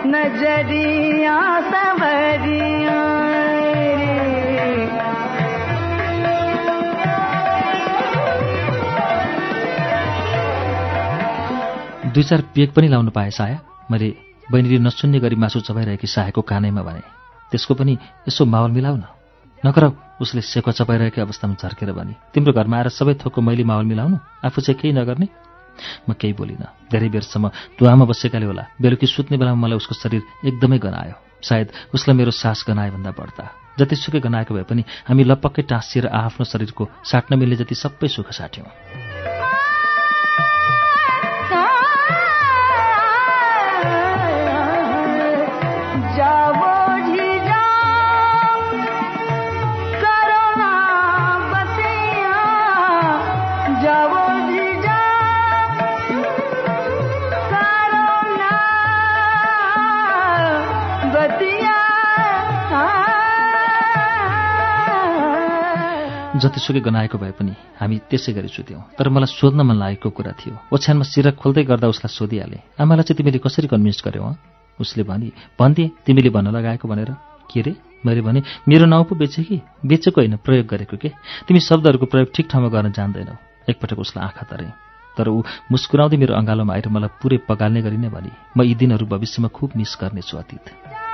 नजरिया 0.05 1.37
दुई 12.07 12.23
चार 12.23 12.41
पेक 12.55 12.73
पनि 12.73 12.87
लाउनु 12.87 13.11
पाएँ 13.11 13.29
साया। 13.29 13.57
मैले 13.91 14.26
बहिनीले 14.51 14.79
नसुन्ने 14.79 15.19
गरी 15.19 15.35
मासु 15.35 15.59
चबाइरहेकी 15.67 16.07
सायाको 16.07 16.41
कानैमा 16.41 16.81
भने 16.81 17.01
त्यसको 17.51 17.73
पनि 17.75 17.93
यसो 18.27 18.45
माहौल 18.45 18.71
मिलाउ 18.71 18.95
न 18.95 19.05
नकराउ 19.63 19.91
उसले 20.21 20.41
सेको 20.41 20.71
चपाइरहेकै 20.71 21.21
अवस्थामा 21.21 21.55
झर्केर 21.61 21.91
भने 21.91 22.13
तिम्रो 22.33 22.53
घरमा 22.53 22.77
आएर 22.77 22.89
सबै 22.89 23.13
थोकको 23.21 23.41
मैले 23.41 23.63
माहौल 23.63 23.85
मिलाउनु? 23.85 24.17
आफू 24.45 24.61
चाहिँ 24.61 24.79
केही 24.79 24.93
नगर्ने? 24.93 25.27
म 26.09 26.13
केही 26.13 26.33
बोलिनँ। 26.33 26.89
धेरै 26.91 27.09
बेरसम्म 27.09 27.45
धुवामा 27.77 28.05
बसेकाले 28.05 28.45
होला। 28.45 28.63
बेलुकी 28.81 29.07
सुत्ने 29.07 29.37
बेलामा 29.37 29.59
मलाई 29.61 29.77
उसको 29.77 29.93
शरीर 29.93 30.21
एकदमै 30.45 30.77
गनायो। 30.77 31.15
सायद 31.41 31.67
उसलाई 31.93 32.15
मेरो 32.17 32.31
सास 32.31 32.65
गनाए 32.69 32.89
भन्दा 32.93 33.11
बढ्ता। 33.13 33.43
जतिसुकै 33.77 34.19
गनाएको 34.25 34.53
भए 34.53 34.65
पनि 34.65 34.81
हामी 35.05 35.23
लपक्कै 35.29 35.69
टाँसिएर 35.69 36.05
आफ्नो 36.09 36.43
शरीरको 36.45 36.83
साट्न 37.05 37.37
मिल्ने 37.37 37.55
जति 37.61 37.75
सबै 37.75 38.07
सुख 38.09 38.33
साट्यौँ। 38.33 38.65
जतिसुकै 66.39 66.81
गनाएको 66.81 67.17
भए 67.17 67.31
पनि 67.37 67.53
हामी 67.79 67.97
त्यसै 68.09 68.31
गरी 68.33 68.47
सुत्यौँ। 68.47 68.97
तर 68.97 69.09
मलाई 69.09 69.29
सोध्न 69.29 69.61
मन 69.61 69.77
लागेको 69.77 70.09
कुरा 70.09 70.33
थियो। 70.39 70.53
ओछ्यानमा 70.73 71.05
सिरक 71.05 71.35
खोल्दै 71.35 71.63
गर्दा 71.63 71.87
उसलाई 71.87 72.11
सोधिहालेँ 72.13 72.61
आमालाई 72.79 73.03
चाहिँ 73.03 73.17
तिमीले 73.17 73.39
कसरी 73.39 73.67
कन्भिन्स 73.67 74.01
गर्यौ 74.05 74.35
उसले 74.79 75.03
भने 75.03 75.31
भनिदिए 75.59 75.91
तिमीले 76.05 76.29
भन्न 76.29 76.47
लगाएको 76.53 76.87
भनेर। 76.87 77.11
के 77.49 77.61
रे? 77.61 77.73
मैले 78.05 78.21
भने 78.21 78.41
मेरो 78.67 78.85
नाउँ 78.85 79.05
पो 79.09 79.15
बेचे 79.15 79.43
कि? 79.43 79.57
बेचेको 79.85 80.21
होइन 80.21 80.35
प्रयोग 80.37 80.67
गरेको 80.67 80.97
के? 80.97 81.09
तिमी 81.47 81.59
शब्दहरूको 81.59 82.05
प्रयोग 82.05 82.29
ठिक 82.35 82.45
ठाउँमा 82.51 82.69
गर्न 82.69 82.91
जान्दैनौ। 82.91 83.35
एकपटक 83.69 83.99
उसलाई 83.99 84.25
आँखा 84.25 84.45
तरेँ। 84.45 84.71
तर 85.17 85.27
ऊ 85.29 85.41
मुस्कुराउँदै 85.71 86.17
मेरो 86.17 86.33
अँगालोमा 86.35 86.73
आएर 86.73 86.87
मलाई 86.93 87.09
पुरै 87.17 87.37
पगाल्ने 87.49 87.81
गरी 87.81 87.97
नै 87.97 88.09
भने 88.13 88.31
म 88.53 88.61
यी 88.61 88.75
दिनहरू 88.75 89.05
भविष्यमा 89.07 89.49
खुब 89.49 89.71
मिस 89.73 89.97
गर्नेछु 89.97 90.37
अतीत। 90.37 91.06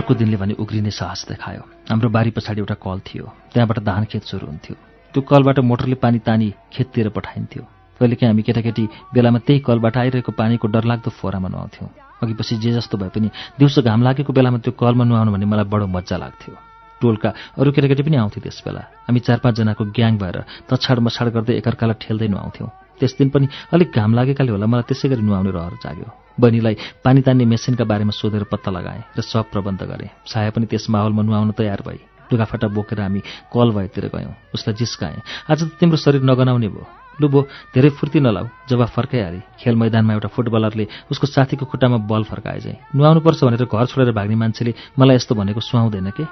अर्को 0.00 0.14
दिनले 0.16 0.36
भने 0.40 0.54
उग्रिने 0.56 0.90
साहस 0.90 1.28
देखायो। 1.28 1.62
हाम्रो 1.90 2.08
बारी 2.08 2.30
पछाडि 2.32 2.60
एउटा 2.60 2.74
कल 2.80 2.98
थियो। 3.04 3.24
त्यहाँबाट 3.52 3.78
धान 3.84 4.04
खेत 4.08 4.24
सुरु 4.24 4.46
हुन्थ्यो। 4.46 4.74
त्यो 5.14 5.20
कलबाट 5.22 5.58
मोटरले 5.60 5.96
पानी 6.00 6.18
तानी 6.24 6.48
खेततिर 6.72 7.08
पठाइन्थ्यो। 7.12 7.62
कहिलेकाहीँ 8.00 8.30
हामी 8.32 8.42
केटाकेटी 8.42 8.84
बेलामा 9.12 9.38
त्यही 9.44 9.60
कलबाट 9.60 9.96
आइरहेको 9.96 10.32
पानीको 10.32 10.66
डरलाग्दो 10.72 11.10
फोरामा 11.20 11.48
नुहाउँथ्यौँ। 11.52 11.88
अघि 12.22 12.32
पछि 12.32 12.56
जे 12.64 12.72
जस्तो 12.72 12.96
भए 12.96 13.12
पनि 13.12 13.28
दिउँसो 13.60 13.82
घाम 13.84 14.00
लागेको 14.02 14.32
बेलामा 14.32 14.58
त्यो 14.64 14.72
कलमा 14.72 15.04
नुहाउनु 15.04 15.32
भने 15.36 15.44
मलाई 15.44 15.68
बडो 15.68 15.86
मजा 15.86 16.16
लाग्थ्यो। 16.16 16.54
टोलका 17.00 17.28
अरू 17.60 17.68
केटाकेटी 17.76 18.02
पनि 18.02 18.16
आउँथे 18.16 18.40
त्यस 18.40 18.62
बेला 18.64 18.80
हामी 19.04 19.20
चार 19.20 19.38
पाँचजनाको 19.44 19.84
ग्याङ 19.92 20.16
भएर 20.16 20.36
तछाड 20.64 20.98
मछाड 21.04 21.28
गर्दै 21.36 21.60
एकअर्कालाई 21.60 21.96
ठेल्दै 22.00 22.28
नुहाउँथ्यौँ। 22.28 22.68
त्यस 23.00 23.16
दिन 23.18 23.28
पनि 23.32 23.46
अलिक 23.72 23.88
घाम 23.96 24.14
लागेकाले 24.14 24.50
होला 24.52 24.66
मलाई 24.68 24.84
त्यसै 24.88 25.08
गरी 25.08 25.22
नुहाउने 25.24 25.50
रहर 25.50 25.74
जाग्यो। 25.80 26.08
बहिनीलाई 26.40 26.76
पानी 27.04 27.20
तान्ने 27.24 27.44
मेसिनका 27.44 27.84
बारेमा 27.84 28.12
सोधेर 28.12 28.44
पत्ता 28.52 28.70
लगाएँ 28.70 29.02
र 29.16 29.20
सब 29.24 29.50
प्रबन्ध 29.50 29.80
गरेँ। 29.82 30.12
साया 30.28 30.50
पनि 30.52 30.66
त्यस 30.68 30.92
माहौलमा 30.92 31.22
नुहाउन 31.22 31.50
तयार 31.56 31.80
भई। 31.80 31.98
लुगाफाटा 32.30 32.68
बोकेर 32.70 33.00
हामी 33.00 33.20
कल 33.50 33.68
भएतिर 33.74 34.06
गयौँ। 34.14 34.34
उसलाई 34.54 34.74
जिस्काएँ। 34.76 35.20
आज 35.50 35.60
त 35.64 35.74
तिम्रो 35.80 35.96
शरीर 35.96 36.22
नगनाउने 36.22 36.68
भयो। 36.68 36.86
लु 37.20 37.28
बो 37.28 37.40
धेरै 37.74 37.90
फुर्ती 37.90 38.20
नलाऊ। 38.20 38.46
जब 38.70 38.80
फर्काइहाले 38.86 39.40
खेल 39.60 39.74
मैदानमा 39.76 40.12
एउटा 40.14 40.28
फुटबलरले 40.30 40.86
उसको 41.10 41.26
साथीको 41.26 41.66
खुट्टामा 41.66 42.06
बल 42.06 42.22
फर्काए 42.30 42.60
चाहिँ 42.60 42.78
नुहाउनुपर्छ 42.96 43.40
भनेर 43.44 43.64
घर 43.66 43.86
छोडेर 43.90 44.14
भाग्ने 44.14 44.36
मान्छेले 44.38 44.72
मलाई 44.96 45.16
यस्तो 45.16 45.34
भनेको 45.34 45.60
सुहाउँदैन 45.60 46.10
के? 46.16 46.24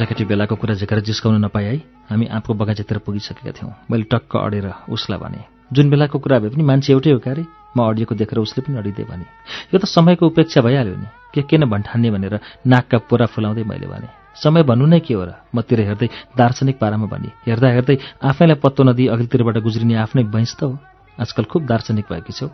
केटाकेटी 0.00 0.24
बेलाको 0.24 0.56
कुरा 0.56 0.74
झिकेर 0.80 1.00
जिस्काउन 1.04 1.44
नपाए 1.44 1.64
है 1.64 1.76
हामी 2.08 2.26
आँपको 2.32 2.54
बगैँचातिर 2.56 2.98
पुगिसकेका 3.04 3.52
थियौँ। 3.52 3.72
मैले 3.84 4.08
टक्क 4.08 4.32
अडेर 4.32 4.66
उसलाई 4.88 5.18
भने 5.20 5.44
जुन 5.76 5.90
बेलाको 5.92 6.18
कुरा 6.24 6.38
भए 6.40 6.48
पनि 6.56 6.64
मान्छे 6.64 6.92
एउटै 6.92 7.10
हो 7.12 7.18
क्यारे 7.20 7.44
म 7.76 7.78
अडिएको 7.84 8.14
देखेर 8.16 8.38
उसले 8.40 8.64
पनि 8.64 8.80
अडिदिए 8.80 9.04
भने 9.04 9.24
यो 9.72 9.76
त 9.76 9.84
समयको 9.84 10.24
उपेक्षा 10.24 10.60
भइहाल्यो 10.64 10.96
नि। 10.96 11.08
के 11.36 11.42
किन 11.44 11.68
भन्ठान्ने 11.68 12.10
भनेर 12.16 12.40
नाकका 12.64 12.98
पोरा 13.12 13.26
फुलाउँदै 13.28 13.64
मैले 13.68 13.86
भने 13.92 14.08
समय 14.40 14.62
भन्नु 14.64 14.86
नै 14.88 15.00
के 15.04 15.14
हो 15.14 15.24
र? 15.28 15.36
मतिर 15.52 15.80
हेर्दै 15.84 16.08
दार्शनिक 16.32 16.80
पारामा 16.80 17.06
भने 17.12 17.28
हेर्दा 17.44 17.68
हेर्दै 17.68 17.96
आफैलाई 18.24 18.56
पत्तो 18.56 18.82
नदिई 18.88 19.12
अघिल्तिरबाट 19.12 19.56
गुज्रिने 19.60 19.94
आफ्नै 20.00 20.24
बैंस 20.32 20.56
त 20.56 20.64
हो। 20.64 20.80
आजकल 21.20 21.44
खुब 21.44 21.68
दार्शनिक 21.68 22.08
भएकी 22.08 22.32
छौ। 22.32 22.48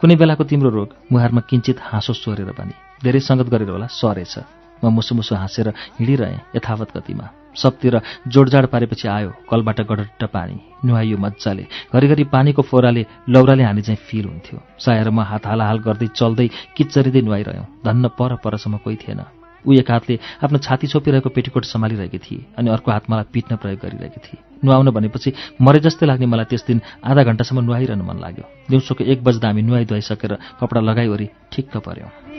कुनै 0.00 0.16
बेलाको 0.16 0.44
तिम्रो 0.48 0.70
रोग 0.72 0.88
मुहारमा 1.12 1.40
किञ्चित 1.44 1.84
हाँसो 1.84 2.12
सोरेर 2.16 2.56
भने 2.56 2.72
धेरै 3.04 3.20
सङ्गत 3.20 3.48
गरेर 3.52 3.76
होला 3.76 3.92
सरेछ 3.92 4.57
म 4.84 4.92
मुसु 4.94 5.14
मुसु 5.14 5.34
हाँसेर 5.34 5.68
हिँडिरहेँ 5.98 6.40
यथावत 6.56 6.96
गतिमा। 6.96 7.26
सबतिर 7.56 8.00
जोडजाड 8.28 8.66
पारेपछि 8.72 9.08
आयो 9.08 9.30
कलबाट 9.50 9.80
गडट्ट 9.90 10.24
पानी। 10.30 10.56
नुहाइयो 10.86 11.16
मजाले 11.18 11.64
घरिघरि 11.94 12.24
पानीको 12.34 12.62
फोराले 12.62 13.02
लौराले 13.28 13.62
हाने 13.64 13.82
चाहिँ 13.82 13.98
फिल 13.98 14.24
हुन्थ्यो। 14.24 14.58
साएर 14.78 15.10
म 15.10 15.20
हात 15.26 15.46
हालाहाल 15.46 15.78
गर्दै 15.82 16.06
चल्दै 16.14 16.48
किच्चरिँदै 16.76 17.22
नुहाइरह्यौँ। 17.26 17.66
धन्न 17.82 18.08
पर 18.14 18.36
परसम्म 18.44 18.76
कोही 18.84 18.96
थिएन। 19.02 19.20
ऊ 19.66 19.72
एक 19.74 19.90
हातले 19.90 20.18
आफ्नो 20.46 20.58
छाती 20.62 20.86
छोपिरहेको 20.86 21.28
पेटीकोट 21.34 21.64
सम्हालिरहेकी 21.66 22.18
थिए 22.18 22.44
अनि 22.58 22.70
अर्को 22.70 22.90
हात 22.94 23.10
मलाई 23.10 23.26
पिट्न 23.34 23.56
प्रयोग 23.58 23.78
गरिरहेकी 23.82 24.20
थिए। 24.22 24.38
नुहाउन 24.64 24.90
भनेपछि 24.94 25.32
मरे 25.58 25.80
जस्तै 25.82 26.06
लाग्ने 26.06 26.26
मलाई 26.30 26.46
त्यस 26.46 26.64
दिन 26.66 26.80
आधा 27.02 27.22
घन्टासम्म 27.26 27.66
नुहाइरहनु 27.66 28.04
मन 28.06 28.18
लाग्यो। 28.22 28.44
दिउँसोको 28.70 29.02
एक 29.02 29.18
बज्दा 29.26 29.48
हामी 29.48 29.62
नुहाइ 29.66 29.84
धुवाइसकेर 29.90 30.32
कपडा 30.62 30.80
लगाइवरी 30.80 31.26
ठिक्क 31.52 31.76
पऱ्यौँ 31.82 32.37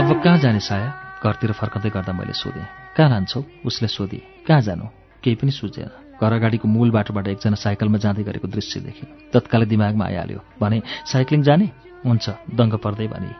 अब 0.00 0.24
कहाँ 0.24 0.38
जाने 0.38 0.60
साया? 0.60 1.20
घरतिर 1.24 1.52
फर्कँदै 1.52 1.90
गर्दा 1.90 2.12
मैले 2.12 2.32
सोधेँ। 2.32 2.64
कहाँ 2.96 3.10
लान्छौ? 3.10 3.44
उसले 3.66 3.88
सोधे। 3.88 4.22
कहाँ 4.48 4.60
जानु? 4.60 4.84
केही 5.24 5.36
पनि 5.36 5.50
सुझेन। 5.50 6.16
घर 6.20 6.32
अगाडिको 6.32 6.68
मूल 6.68 6.90
बाटोबाट 6.90 7.28
एकजना 7.28 7.54
साइकलमा 7.54 7.98
जाँदै 7.98 8.22
गरेको 8.22 8.48
दृश्य 8.48 8.80
देखेँ। 8.80 9.30
तत्कालै 9.32 9.66
दिमागमा 9.66 10.04
आइहाल्यो। 10.04 10.40
भने 10.60 10.82
साइक्लिङ 11.06 11.42
जाने? 11.42 11.89
हुन्छ 12.04 12.26
दङ्ग 12.56 12.74
पर्दै 12.80 13.06
भने। 13.06 13.30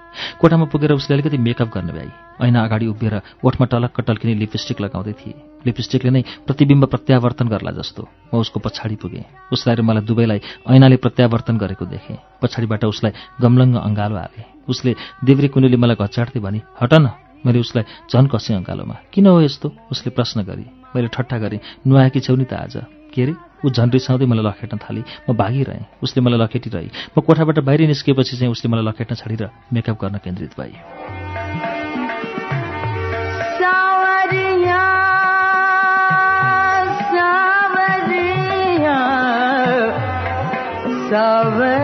कोठामा 0.40 0.64
पुगेर 0.68 0.92
उसले 0.92 1.14
अलिकति 1.16 1.38
मेकअप 1.38 1.68
गर्न 1.72 1.90
भ्याई। 1.96 2.10
ऐना 2.44 2.58
अगाडि 2.64 2.86
उभिएर 2.86 3.14
ओठमा 3.44 3.66
टलक्क 3.66 4.00
टल्किने 4.00 4.34
लिपस्टिक 4.34 4.80
लगाउँदै 4.80 5.12
थिए। 5.16 5.34
लिपस्टिकले 5.66 6.10
नै 6.10 6.22
प्रतिबिम्ब 6.46 6.84
प्रत्यावर्तन 6.92 7.48
गर्ला 7.48 7.72
जस्तो। 7.80 8.02
म 8.34 8.40
उसको 8.40 8.60
पछाडि 8.60 8.96
पुगेँ। 8.96 9.24
उसलाई 9.52 9.74
र 9.76 9.82
मलाई 9.82 10.04
दुवैलाई 10.04 10.40
ऐनाले 10.68 10.96
प्रत्यावर्तन 11.00 11.56
गरेको 11.56 11.84
देखेँ। 11.84 12.40
पछाडिबाट 12.40 12.84
उसलाई 12.84 13.12
गमलङ्ग 13.40 13.76
अँगालो 13.80 14.16
हालेँ। 14.16 14.44
उसले 14.68 14.90
देव्रे 15.24 15.48
कुनुले 15.48 15.76
मलाई 15.76 15.96
घचाड्दै 15.96 16.40
भने 16.40 16.60
हट 16.80 16.92
न 16.94 17.06
मैले 17.40 17.58
उसलाई 17.64 17.84
झन् 18.12 18.28
कसेँ 18.28 18.56
अँगालोमा। 18.56 18.96
किन 19.12 19.26
हो 19.26 19.40
यस्तो? 19.40 19.68
उसले 19.92 20.10
प्रश्न 20.12 20.44
गरी। 20.44 20.64
मैले 20.92 21.08
ठट्टा 21.08 21.36
गरेँ 21.40 21.60
नुहाएकी 21.88 22.20
छेउ 22.20 22.36
नि 22.36 22.44
त 22.44 22.52
आज। 22.52 22.99
के 23.14 23.22
अरे? 23.22 23.34
ऊ 23.66 23.70
झन् 23.70 23.90
रिसाउँदै 23.90 24.26
मलाई 24.26 24.44
लखेट्न 24.44 24.76
थाली। 24.76 25.04
म 25.30 25.36
भागिरहेँ। 25.36 25.86
उसले 26.02 26.22
मलाई 26.22 26.38
लखेटिरहे। 26.38 26.90
म 27.18 27.20
कोठाबाट 27.20 27.58
बाहिर 27.58 27.80
निस्किएपछि 27.80 28.36
चाहिँ 28.36 28.52
उसले 28.52 28.70
मलाई 28.70 28.84
लखेट्न 28.84 29.14
छाडेर 29.14 29.50
मेकअप 29.72 29.98
गर्न 30.02 30.16
केन्द्रित 30.16 30.50
भए। 30.60 30.72
सावरिया 33.58 34.82
सावरिया 37.00 38.98
साव 41.10 41.60
सावरिया। 41.60 41.79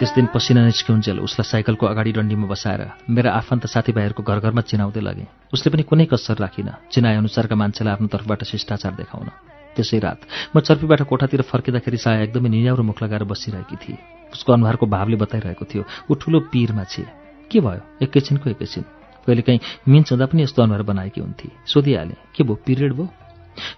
त्यस 0.00 0.12
दिन 0.16 0.26
पसिना 0.32 0.64
निस्किउन्जेल 0.64 1.18
उसलाई 1.20 1.44
साइकलको 1.44 1.84
अगाडि 1.86 2.12
डन्डीमा 2.16 2.48
बसाएर 2.48 3.04
मेरा 3.12 3.30
आफन्त 3.36 3.66
साथीभाइहरूको 3.68 4.22
घर 4.24 4.38
घरमा 4.40 4.64
चिनाउँदै 4.64 5.00
लगे। 5.04 5.24
उसले 5.52 5.68
पनि 5.68 5.82
कुनै 5.84 6.08
कसर 6.08 6.40
राखिन। 6.40 6.88
चिनाए 6.88 7.16
अनुसारका 7.20 7.52
मान्छेलाई 7.52 7.92
आफ्नो 8.00 8.08
तर्फबाट 8.08 8.40
शिष्टाचार 8.48 8.96
देखाउन। 8.96 9.28
त्यसै 9.76 9.98
रात 10.00 10.20
म 10.56 10.60
चर्पीबाट 10.64 11.04
कोठातिर 11.04 11.42
फर्किँदाखेरि 11.44 11.98
साया 12.00 12.32
एकदमै 12.32 12.48
नियाउरो 12.48 12.80
मुख 12.80 12.96
लगाएर 12.96 13.24
बसिरहेकी 13.28 13.76
थिए। 13.76 13.98
उसको 14.32 14.48
अनुहारको 14.56 14.86
भावले 14.88 15.16
बताइरहेको 15.20 15.64
थियो 15.68 15.84
ऊ 16.08 16.12
ठुलो 16.16 16.48
पिरमा 16.48 16.84
छे। 16.88 17.04
के 17.52 17.60
भयो? 17.60 17.84
एकैछिनको 18.00 18.50
एकैछिन। 18.56 18.84
कहिलेकाहीँ 19.28 19.60
मिन्स 19.84 20.16
हुँदा 20.16 20.26
पनि 20.32 20.42
यस्तो 20.48 20.62
अनुहार 20.64 20.82
बनाएकी 20.88 21.20
हुन्थे। 21.20 21.48
सोधिहालेँ 21.68 22.16
के 22.32 22.40
भयो 22.40 22.56
पिरियड 22.56 22.92
भयो 22.96 23.08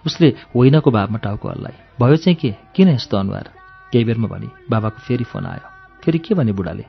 उसले 0.07 0.27
होइनको 0.55 0.87
भावमा 0.87 1.19
टाउको 1.19 1.49
हल्लाए। 1.51 1.75
भयो 1.99 2.15
चाहिँ 2.15 2.39
के? 2.39 2.55
किन 2.71 2.95
यस्तो 2.95 3.17
अनुहार? 3.17 3.51
केही 3.91 4.05
बेरमा 4.07 4.27
भने 4.31 4.47
बाबाको 4.71 5.03
फेरि 5.03 5.27
फोन 5.27 5.45
आयो। 5.51 5.72
फेरि 6.03 6.19
के 6.19 6.35
भने 6.35 6.51
बुढाले? 6.51 6.85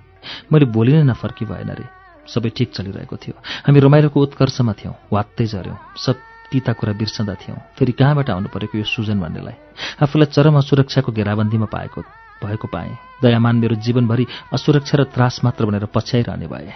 मैले 0.53 0.66
भोलि 0.66 0.92
नै 0.92 1.03
नफर्की 1.03 1.44
भएन 1.44 1.70
रे। 1.70 1.87
सबै 2.27 2.50
ठिक 2.57 2.70
चलिरहेको 2.74 3.16
थियो। 3.16 3.35
हामी 3.66 3.81
रमाइलोको 3.81 4.20
उत्कर्षमा 4.20 4.72
थियौँ 4.72 4.94
वात्तै 5.12 5.46
झऱ्यौँ 5.46 5.79
सब 5.96 6.16
तिता 6.53 6.72
कुरा 6.72 6.92
बिर्सँदा 6.92 7.35
थियौँ। 7.35 7.59
फेरि 7.79 7.92
कहाँबाट 7.92 8.31
आउनु 8.31 8.48
परेको 8.48 8.79
यो 8.79 8.85
सुजन 8.85 9.20
भन्नेलाई? 9.20 9.57
आफूलाई 10.03 10.27
चरम 10.27 10.57
असुरक्षाको 10.59 11.12
घेराबन्दीमा 11.12 11.66
पाएको 11.66 12.00
भएको 12.44 12.66
पाएँ। 12.68 12.98
दयामान 13.22 13.57
मेरो 13.57 13.77
जीवनभरि 13.77 14.27
असुरक्षा 14.53 14.98
र 14.98 15.05
त्रास 15.05 15.40
मात्र 15.44 15.66
भनेर 15.66 15.87
पछ्याइरहने 15.94 16.46
भए। 16.46 16.72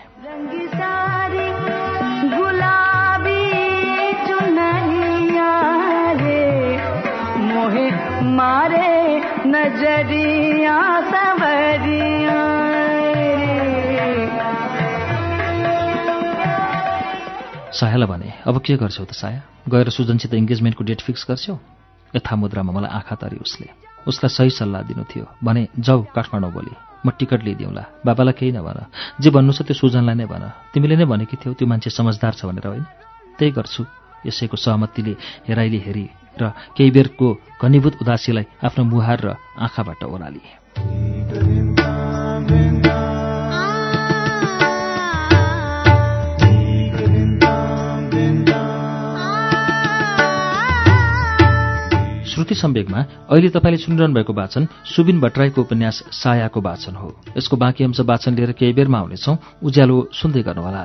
मारे 8.39 9.19
नजरिया 9.51 10.79
सवरिया 11.11 12.18
सायालाई 17.79 18.09
भने 18.11 18.29
अब 18.43 18.59
के 18.59 18.75
गर्छौ 18.75 19.05
त 19.07 19.15
साया? 19.15 19.41
गएर 19.71 19.89
सुजनसित 19.95 20.35
इङ्गेजमेन्टको 20.35 20.83
डेट 20.85 21.01
फिक्स 21.07 21.23
गर्छौ? 21.31 21.55
यथा 22.11 22.35
मुद्रामा 22.37 22.73
मलाई 22.75 22.91
आँखा 22.91 23.15
तरी 23.15 23.39
उसले। 23.39 23.71
उसलाई 24.03 24.31
सही 24.35 24.51
सल्लाह 24.51 24.83
दिनु 24.83 25.05
थियो 25.07 25.27
भने 25.47 25.69
जाऊ 25.79 26.03
काठमाडौँ 26.11 26.51
बोली। 26.51 26.75
म 27.07 27.11
टिकट 27.15 27.45
लिइदिउँला। 27.47 27.85
बाबालाई 28.03 28.35
केही 28.35 28.53
नभन। 28.59 28.79
जे 29.23 29.31
भन्नु 29.31 29.53
छ 29.55 29.63
त्यो 29.63 29.79
सुजनलाई 29.79 30.15
नै 30.19 30.27
भन। 30.27 30.75
तिमीले 30.75 30.97
नै 30.99 31.07
भनेकी 31.07 31.37
थियौ 31.39 31.55
त्यो 31.55 31.67
मान्छे 31.71 31.91
समझदार 31.95 32.35
छ 32.35 32.51
भनेर 32.51 32.67
होइन? 32.67 32.85
त्यही 33.39 33.51
गर्छु। 33.55 33.83
यसैको 34.27 34.57
सहमतिले 34.59 35.15
हेराइले 35.47 35.79
हेरी 35.79 36.07
र 36.43 36.51
केही 36.75 36.91
बेरको 36.91 37.27
घनीभूत 37.63 38.03
उदासीलाई 38.03 38.47
आफ्नो 38.67 38.83
मुहार 38.91 39.19
र 39.23 39.29
आँखाबाट 39.63 40.03
ओह्राली। 40.03 41.18
श्रुति 52.39 52.55
सम्वेकमा 52.55 52.99
अहिले 53.31 53.49
तपाईँले 53.49 53.77
सुनिरहनु 53.77 54.15
भएको 54.15 54.33
वाचन 54.33 54.69
सुबिन 54.95 55.21
भट्टराईको 55.21 55.61
उपन्यास 55.61 56.05
सायाको 56.13 56.61
वाचन 56.61 56.95
हो। 56.95 57.11
यसको 57.39 57.57
बाँकी 57.57 57.85
अंश 57.85 58.01
वाचन 58.01 58.35
लिएर 58.35 58.53
केही 58.53 58.73
बेरमा 58.73 58.99
आउनेछौ। 58.99 59.37
उज्यालो 59.63 60.09
सुन्दै 60.13 60.43
गर्नुहोला। 60.43 60.85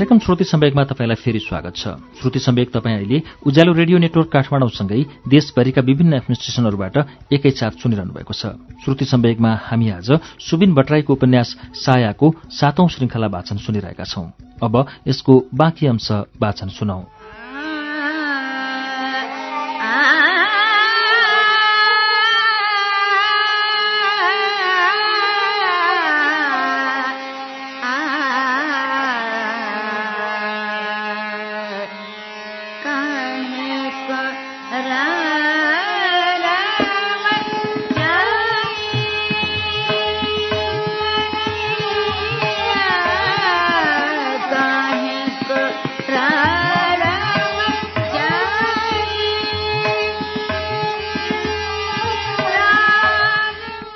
कार्यक्रम 0.00 0.18
श्रुति 0.18 0.44
सम्वेकमा 0.44 0.82
तपाईँलाई 0.84 1.14
फेरि 1.14 1.38
स्वागत 1.38 1.76
छ। 1.76 1.88
श्रुति 2.20 2.38
सम्वेक 2.38 2.70
तपाईँ 2.72 2.96
अहिले 2.96 3.20
उज्यालो 3.46 3.72
रेडियो 3.72 3.98
नेटवर्क 3.98 4.28
काठमाडौँसँगै 4.32 5.28
देशभरिका 5.28 5.80
विभिन्न 5.80 6.14
एफएम 6.14 7.04
एकैसाथ 7.36 7.70
सुनिरहनु 7.84 8.12
भएको 8.16 8.32
छ। 8.32 8.56
श्रुति 8.80 9.04
सम्वेकमा 9.04 9.52
हामी 9.60 9.90
आज 9.90 10.08
सुबिन 10.40 10.72
भट्टराईको 10.74 11.12
उपन्यास 11.12 11.48
सायाको 11.84 12.34
सातौं 12.48 12.88
श्रृङ्खला 12.88 13.26
वाचन 13.28 13.56
सुनिरहेका 13.60 14.04
छौं। 14.04 14.24
अब 14.64 14.86
यसको 15.08 15.32
बाँकी 15.52 15.86
अंश 15.86 16.10
वाचन 16.40 16.68
सुनौ। 16.72 17.04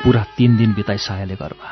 पूरा 0.05 0.25
तीन 0.37 0.57
दिन 0.57 0.73
बिताइ 0.75 0.99
सायाले 0.99 1.35
घरमा 1.35 1.69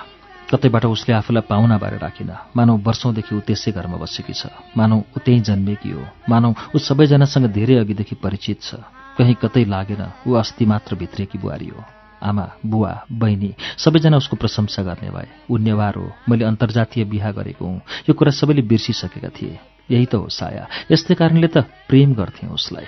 कतैबाट 0.51 0.85
उसले 0.85 1.15
आफूलाई 1.15 1.45
पाहुना 1.49 1.77
बारे 1.79 1.97
राखिन। 1.97 2.33
मानौ 2.57 2.77
वर्षौंदेखि 2.77 3.35
ऊ 3.37 3.41
त्यसै 3.41 3.73
घरमा 3.73 3.97
बसेकी 3.97 4.33
छ। 4.33 4.49
मानौ 4.77 4.97
ऊ 4.97 5.19
त्यहीँ 5.25 5.41
जन्मेकी 5.41 5.91
हो। 5.91 6.05
मानौ 6.29 6.53
ऊ 6.77 6.79
सबैजनासँग 6.79 7.47
धेरै 7.53 7.77
अघिदेखि 7.77 8.15
परिचित 8.15 8.61
छ। 8.63 8.81
कहीँ 9.21 9.37
कतै 9.37 9.65
लागेन। 9.65 10.03
ऊ 10.29 10.33
अस्ति 10.33 10.65
मात्र 10.65 10.97
भित्रिएकी 10.97 11.39
बुहारी 11.39 11.69
हो। 11.69 11.85
आमा 12.25 12.47
बुवा 12.67 13.05
बहिनी 13.13 13.53
सबैजना 13.77 14.17
उसको 14.17 14.37
प्रशंसा 14.37 14.83
गर्ने 14.83 15.11
भए। 15.11 15.29
ऊ 15.51 15.57
नेवार 15.57 15.95
हो। 15.97 16.13
मैले 16.29 16.45
अन्तर्जातीय 16.45 17.05
बिहा 17.05 17.31
गरेको 17.33 17.65
हुँ। 17.65 17.81
यो 18.09 18.13
कुरा 18.15 18.33
सबैले 18.33 18.63
बिर्सिसकेका 18.63 19.29
थिए। 19.29 19.59
यही 19.91 20.07
त 20.07 20.15
हो 20.15 20.29
साया। 20.29 20.69
यस्तै 20.91 21.15
कारणले 21.15 21.49
त 21.49 21.69
प्रेम 21.89 22.15
गर्थे 22.15 22.49
उसलाई। 22.49 22.85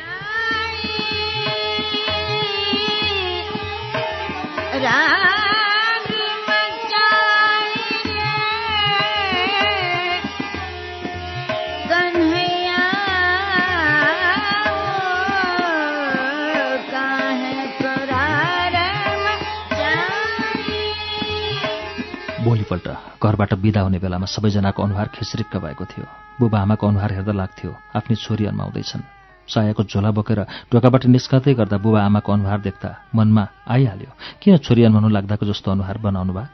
भोलिपल्ट 22.65 23.21
घरबाट 23.23 23.55
बिदा 23.61 23.81
हुने 23.81 23.99
बेलामा 23.99 24.27
सबैजनाको 24.27 24.83
अनुहार 24.83 25.09
खिस्रिक्क 25.15 25.57
भएको 25.57 25.85
थियो। 25.85 26.05
बुबा 26.41 26.59
आमाको 26.61 26.85
अनुहार 26.89 27.13
हेर्दा 27.13 27.33
लाग्थ्यो 27.33 27.71
आफ्नै 27.97 28.17
छोरी 28.17 28.45
अन्माउँदैछन् 28.49 29.05
सायाको 29.49 29.83
झोला 29.85 30.11
बोकेर 30.17 30.41
ढोकाबाट 30.73 31.05
निस्कँदै 31.07 31.55
गर्दा 31.55 31.77
बुबा 31.77 32.01
आमाको 32.09 32.33
अनुहार 32.33 32.61
देख्दा 32.65 32.91
मनमा 33.15 33.45
आइहाल्यो 33.69 34.13
किन 34.41 34.57
छोरी 34.65 34.83
अन्माउनु 34.89 35.09
लाग्दाको 35.13 35.45
जस्तो 35.45 35.71
अनुहार 35.71 35.99
बनाउनु 36.01 36.33
भए 36.33 36.49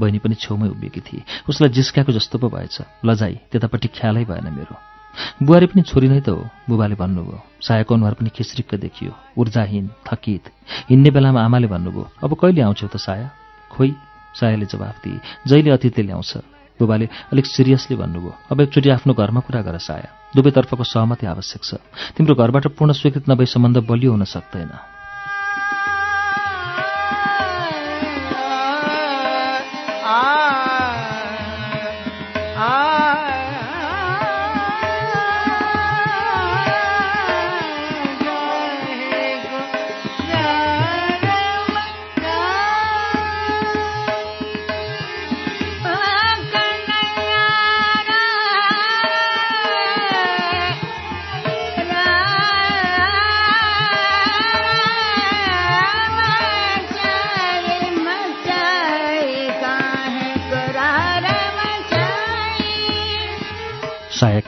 बहिनी 0.00 0.18
पनि 0.24 0.34
छेउमै 0.40 0.68
उभिएकी 0.72 1.00
थिए। 1.00 1.22
उसलाई 1.48 1.70
जिस्काएको 1.76 2.12
जस्तो 2.12 2.38
पो 2.40 2.48
भएछ। 2.48 3.04
लजाई 3.04 3.34
त्यतापट्टि 3.52 3.88
ख्यालै 3.92 4.24
भएन 4.24 4.48
मेरो। 4.56 4.74
बुहारी 5.44 5.66
पनि 5.66 5.82
छोरी 5.84 6.08
नै 6.08 6.20
त 6.24 6.32
हो 6.32 6.48
बुबाले 6.68 6.96
भन्नुभयो। 6.96 7.38
सायाको 7.60 7.94
अनुहार 7.94 8.14
पनि 8.16 8.30
खिस्रिक्क 8.32 8.74
देखियो। 8.80 9.12
ऊर्जाहीन 9.36 9.90
थकित। 10.08 10.44
हिँड्ने 10.88 11.10
बेलामा 11.10 11.40
आमाले 11.44 11.68
भन्नुभयो 11.68 12.04
अब 12.24 12.30
कहिले 12.40 12.60
आउँछौ 12.62 12.88
त 12.88 12.96
साया? 12.96 13.28
खोइ 13.70 13.90
सायाले 14.34 14.66
जवाफ 14.66 14.96
दिए। 15.04 15.20
जहिले 15.46 15.70
अतिथि 15.70 16.02
ल्याउँछ। 16.02 16.36
बुबाले 16.80 17.08
अलिक 17.32 17.46
सिरियसली 17.46 17.96
भन्नुभयो 17.96 18.34
अब 18.52 18.60
एकचोटि 18.60 18.90
आफ्नो 18.90 19.12
घरमा 19.14 19.40
कुरा 19.40 19.62
गर 19.62 19.78
साया। 19.78 20.32
दुवैतर्फको 20.36 20.84
सहमति 20.84 21.26
आवश्यक 21.26 21.62
छ। 21.64 21.74
तिम्रो 22.16 22.34
घरबाट 22.34 22.66
पूर्ण 22.66 22.92
स्वीकृत 22.92 23.28
नभई 23.28 23.46
सम्बन्ध 23.46 23.76
बलियो 23.76 24.10
हुन 24.10 24.24
सक्दैन। 24.24 24.99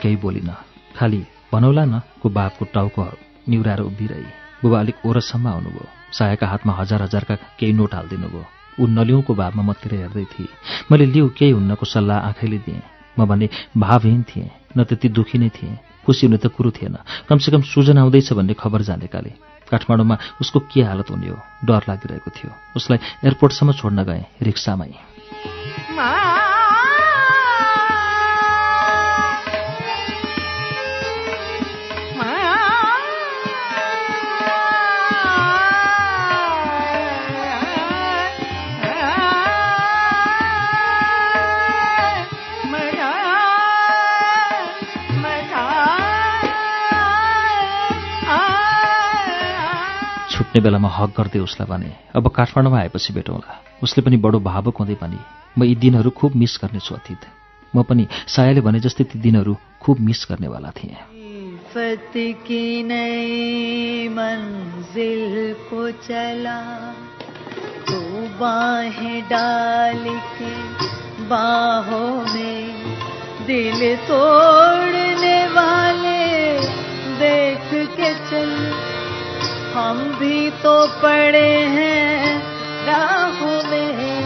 केही 0.03 0.15
बोलिन। 0.19 0.51
खालि 0.97 1.21
भनौला 1.53 1.83
न 1.85 2.01
को 2.21 2.29
बापको 2.29 2.65
टाउको 2.75 3.03
निहुराएर 3.49 3.81
उभिरही। 3.81 4.25
बुबा 4.61 4.79
अलिक 4.79 5.05
ओरसम्म 5.05 5.47
आउनुभयो। 5.47 5.85
सायाका 6.11 6.47
हातमा 6.47 6.73
हजार 6.73 7.01
हजारका 7.01 7.35
केही 7.59 7.73
नोट 7.73 7.93
हालिदिनुभयो। 7.95 8.43
ऊ 8.79 8.87
नलिउको 8.87 9.33
भावमा 9.35 9.63
मतिर 9.63 9.93
हेर्दै 9.95 10.25
थिए। 10.25 10.47
मैले 10.91 11.05
लिउ 11.05 11.29
केही 11.37 11.51
हुन्नको 11.51 11.85
सल्लाह 11.85 12.17
आँखैले 12.29 12.57
दिएँ। 12.67 12.81
म 13.19 13.25
भने 13.25 13.49
भावहीन 13.77 14.23
थिएँ। 14.23 14.49
न 14.77 14.83
त्यति 14.83 15.09
दुखी 15.09 15.37
नै 15.37 15.49
थिएँ। 15.49 15.77
खुसी 16.05 16.27
हुने 16.27 16.37
त 16.37 16.47
कुरो 16.51 16.71
थिएन। 16.71 16.97
कमसेकम 17.29 17.61
सुजन 17.61 17.97
आउँदैछ 17.97 18.33
भन्ने 18.33 18.53
खबर 18.53 18.81
जानेकाले। 18.81 19.31
काठमाडौँमा 19.71 20.17
उसको 20.41 20.59
के 20.59 20.81
हालत 20.83 21.09
हुने 21.11 21.29
हो? 21.31 21.37
डर 21.63 21.81
लागिरहेको 21.89 22.29
थियो। 22.35 22.51
उसलाई 22.75 22.99
एयरपोर्टसम्म 23.23 23.71
छोड्न 23.71 24.03
गएँ 24.03 24.23
रिक्सामै। 24.41 24.91
छुट्ने 50.53 50.69
बेलामा 50.69 50.89
हक 50.89 51.09
गर्दै 51.17 51.39
उसलाई 51.39 51.65
भने 51.65 51.89
अब 52.13 52.29
काठमाडौँमा 52.29 52.77
आएपछि 52.79 53.13
भेटौँला। 53.13 53.53
उसले 53.83 54.05
पनि 54.05 54.17
बडो 54.21 54.39
भावुक 54.39 54.77
हुँदै 54.77 55.01
पनि 55.01 55.17
म 55.57 55.65
यी 55.65 55.75
दिनहरू 55.81 56.09
खुब 56.13 56.37
मिस 56.37 56.61
गर्नेछु 56.61 56.93
अतीत। 56.93 57.25
म 57.73 57.81
पनि 57.81 58.05
सायाले 58.29 58.61
भने 58.61 58.79
जस्तै 58.85 59.03
ती 59.09 59.17
दिनहरू 59.17 59.57
खुब 59.81 59.97
मिस 59.97 60.29
गर्नेवाला 60.29 60.69
थिएँ। 60.77 60.93
दिल 73.47 73.81
तोड़ने 74.05 75.37
वाले 75.47 75.92
हम 79.73 79.97
भी 79.97 80.49
तो 80.49 80.73
पड़े 81.01 81.47
हैं 81.67 82.37
राहों 82.85 83.57
में। 83.69 84.23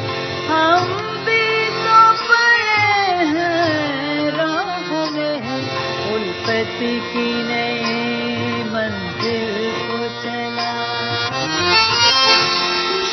हम 0.48 0.88
भी 1.26 1.44
तो 1.76 2.00
पड़े 2.24 3.28
हैं 3.28 4.32
राहों 4.32 5.06
में। 5.12 5.38
उल्फत 6.14 6.76
की 7.12 7.30
नई 7.44 7.94
मंजिल 8.74 9.72
को 9.82 10.02
चला। 10.24 10.70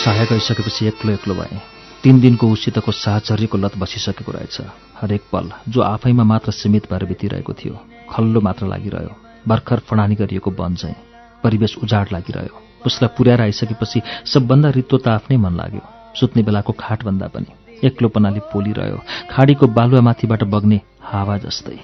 साया 0.04 0.24
गइसकेपछि 0.24 0.86
एक्लो 0.86 1.12
एक्लो 1.12 1.34
भएँ। 1.34 1.60
तीन 2.02 2.20
दिनको 2.20 2.50
उसितको 2.50 2.92
साहचर्यको 2.92 3.58
लत 3.58 3.78
बसिसकेको 3.78 4.32
रहेछ। 4.32 4.60
हरेक 5.00 5.22
पल 5.32 5.52
जो 5.68 5.82
आफैमा 5.82 6.24
मात्र 6.24 6.52
सीमित 6.52 6.92
भएर 6.92 7.04
बितिरहेको 7.04 7.52
थियो 7.52 7.80
खल्लो 8.10 8.40
मात्र 8.40 8.66
लागिरह्यो। 8.66 9.16
भर्खर 9.48 9.78
फडानी 9.78 10.14
गरिएको 10.14 10.50
वन 10.50 10.74
चाहिँ। 10.74 11.13
परिवेश 11.44 11.76
उजाड 11.82 12.06
लागिरह्यो। 12.12 12.62
उसलाई 12.86 13.14
पुर्याएर 13.18 13.40
आइसकेपछि 13.40 14.00
सबभन्दा 14.26 14.70
रित्तो 14.70 14.98
त 14.98 15.08
आफ्नै 15.08 15.36
मन 15.36 15.56
लाग्यो। 15.56 15.80
सुत्ने 16.20 16.42
बेलाको 16.42 16.72
खाटभन्दा 16.72 17.26
पनि। 17.26 17.46
एक्लोपनाले 17.86 18.40
पोलिरह्यो। 18.40 19.00
खाडीको 19.30 19.66
बालुवामाथिबाट 19.66 20.44
बग्ने 20.44 20.80
हावा 21.02 21.38
जस्तै। 21.38 21.78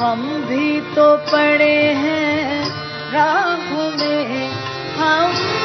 हम 0.00 0.22
भी 0.22 0.80
तो 0.80 1.16
पड़े 1.16 1.92
हैं 1.92 2.64
राहों 3.12 3.90
में। 3.90 4.50
हम 4.98 5.57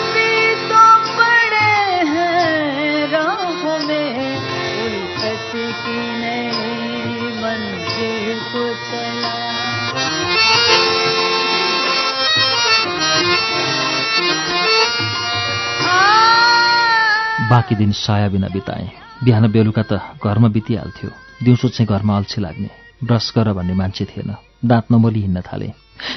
बाँकी 17.54 17.76
दिन 17.76 17.92
साया 17.94 18.28
बिना 18.34 18.48
बिताएँ। 18.50 18.90
बिहान 19.24 19.46
बेलुका 19.52 19.84
त 19.86 20.18
घरमा 20.26 20.48
बितिहाल्थ्यो। 20.50 21.10
दिउँसो 21.46 21.70
चाहिँ 21.70 21.86
घरमा 21.86 22.16
अल्छी 22.18 22.42
लाग्ने। 22.42 22.70
ब्रस 23.04 23.34
गर 23.38 23.54
भन्ने 23.54 23.74
मान्छे 23.74 24.06
थिएन। 24.06 24.34
दाँत 24.66 24.86
नमोली 24.92 25.22
हिँड्न 25.22 25.42
थाले। 25.42 25.70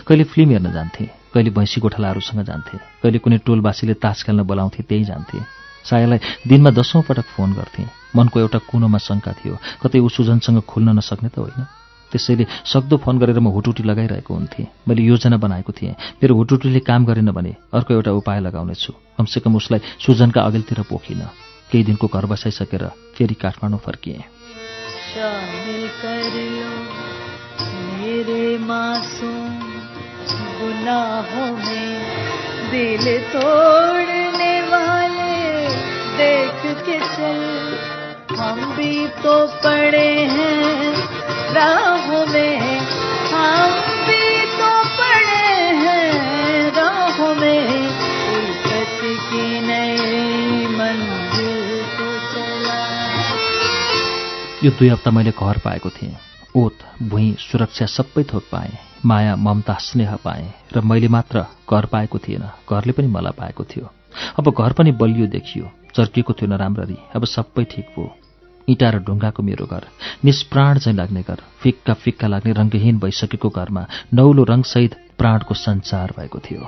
कहिले 0.09 0.25
फिल्म 0.25 0.51
हेर्न 0.51 0.73
जान्थे 0.73 1.05
कहिले 1.35 1.51
भैँसी 1.53 1.81
गोठालाहरूसँग 1.81 2.41
जान्थे 2.41 2.77
कहिले 3.03 3.19
कुनै 3.21 3.39
टोलबासीले 3.45 3.95
तास 4.01 4.23
खेल्न 4.25 4.49
बोलाउँथे 4.49 4.83
त्यही 4.89 5.05
जान्थे। 5.05 5.39
सायालाई 5.85 6.19
दिनमा 6.49 6.71
दसौँ 6.73 7.03
पटक 7.05 7.29
फोन 7.37 7.53
गर्थेँ। 7.53 7.85
मनको 8.17 8.41
एउटा 8.41 8.59
कुनोमा 8.73 8.99
शङ्का 8.99 9.33
थियो। 9.37 9.61
कतै 9.85 9.99
ऊ 10.01 10.09
सुजनसँग 10.09 10.65
खुल्न 10.65 10.97
नसक्ने 10.97 11.29
त 11.29 11.39
होइन। 11.39 11.69
त्यसैले 12.13 12.47
सक्दो 12.65 12.97
फोन 12.97 13.19
गरेर 13.19 13.39
म 13.39 13.47
हुटुटी 13.47 13.83
लगाइरहेको 13.83 14.35
हुन्थेँ। 14.35 14.67
मैले 14.89 15.03
योजना 15.03 15.37
बनाएको 15.37 15.73
थिएँ। 15.73 15.91
मेरो 15.91 16.35
हुटुटीले 16.35 16.81
काम 16.81 17.07
गरेन 17.07 17.31
भने 17.31 17.57
अर्को 17.75 17.95
एउटा 17.95 18.11
उपाय 18.11 18.41
लगाउनेछु। 18.41 18.93
कमसेकम 19.19 19.57
उसलाई 19.57 19.81
सुजनका 20.07 20.41
अघिल्तिर 20.41 20.83
पोखिनँ। 20.83 21.31
केही 21.73 21.85
दिनको 21.85 22.07
घर 22.07 22.27
बसाइसकेर 22.27 22.87
फेरि 22.87 23.35
काठमाडौँ 23.35 23.79
फर्किएँ। 23.79 24.25
हम 38.39 38.77
भी 38.77 39.09
तो 39.09 39.47
पड़े 39.47 40.27
हैं। 40.27 40.76
में 41.57 42.59
हम 43.33 43.71
तो 44.59 44.71
पड़े 44.89 45.47
हैं 45.83 46.07
में 47.41 47.97
की 49.21 49.61
नई 49.61 50.17
यो 54.65 54.73
दुई 54.73 54.89
हप्ता 54.89 55.11
मैले 55.11 55.31
घर 55.31 55.59
पाएको 55.59 55.91
थिएँ। 55.91 56.17
ओत 56.57 56.79
भुइँ 57.03 57.35
सुरक्षा 57.35 57.87
सबै 57.87 58.23
थोक 58.23 58.43
पाएँ। 58.53 58.79
माया 59.07 59.37
ममता 59.37 59.75
स्नेह 59.75 60.17
पाएँ 60.17 60.53
र 60.77 60.81
मैले 60.81 61.09
मात्र 61.09 61.47
घर 61.73 61.87
पाएको 61.87 62.19
थिएन। 62.19 62.41
घरले 62.41 62.93
पनि 62.93 63.07
मलाई 63.07 63.33
पाएको 63.39 63.65
थियो। 63.65 63.91
अब 64.39 64.51
घर 64.51 64.73
पनि 64.73 64.93
बलियो 64.93 65.27
देखियो। 65.27 65.71
चर्किएको 65.95 66.33
थियो 66.33 66.49
नराम्ररी। 66.49 66.99
अब 67.17 67.25
सबै 67.25 67.65
ठिक 67.65 67.85
भयो। 67.85 68.26
इँटा 68.69 68.89
र 68.91 68.99
ढुङ्गाको 68.99 69.43
मेरो 69.43 69.67
घर। 69.67 69.85
निष्प्राण 70.25 70.79
चाहिँ 70.79 70.97
लाग्ने 70.99 71.23
घर। 71.23 71.43
फिक्का 71.63 71.95
फिक्का 71.95 72.27
लाग्ने 72.27 72.53
रङ्गहीन 72.53 72.99
भइसकेको 72.99 73.49
घरमा 73.49 73.87
नौलो 74.15 74.45
रङसहित 74.45 74.95
प्राणको 75.19 75.55
सञ्चार 75.55 76.15
भएको 76.19 76.39
थियो। 76.39 76.61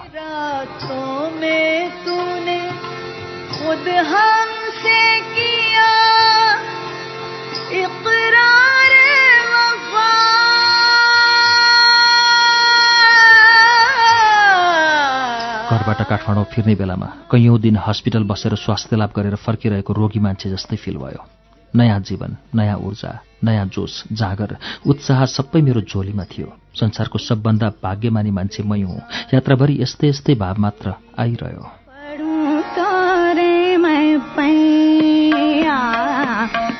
घरबाट 15.68 16.00
काठमाडौँ 16.08 16.44
फिर्ने 16.44 16.74
बेलामा 16.74 17.06
कैयौँ 17.30 17.58
दिन 17.60 17.76
हस्पिटल 17.76 18.22
बसेर 18.24 18.54
स्वास्थ्य 18.54 18.96
लाभ 18.96 19.10
गरेर 19.16 19.34
फर्किरहेको 19.36 19.92
रोगी 19.92 20.18
मान्छे 20.18 20.50
जस्तै 20.50 20.76
फिल 20.76 20.96
भयो। 20.96 21.37
नयाँ 21.76 22.00
जीवन 22.00 22.36
नयाँ 22.54 22.76
ऊर्जा 22.76 23.20
नयाँ 23.44 23.66
जोस 23.66 24.04
जागर 24.12 24.56
उत्साह 24.86 25.24
सबै 25.24 25.60
मेरो 25.62 25.80
झोलीमा 25.80 26.24
थियो। 26.24 26.52
संसारको 26.74 27.18
सबभन्दा 27.18 27.68
भाग्यमानी 27.68 28.30
मान्छे 28.30 28.62
मै 28.62 28.80
हुँ। 28.80 29.00
यात्राभरि 29.34 29.82
यस्तै 29.82 30.08
यस्तै 30.08 30.34
भाव 30.34 30.54
मात्र 30.58 30.94
आइरह्यो। 31.18 31.70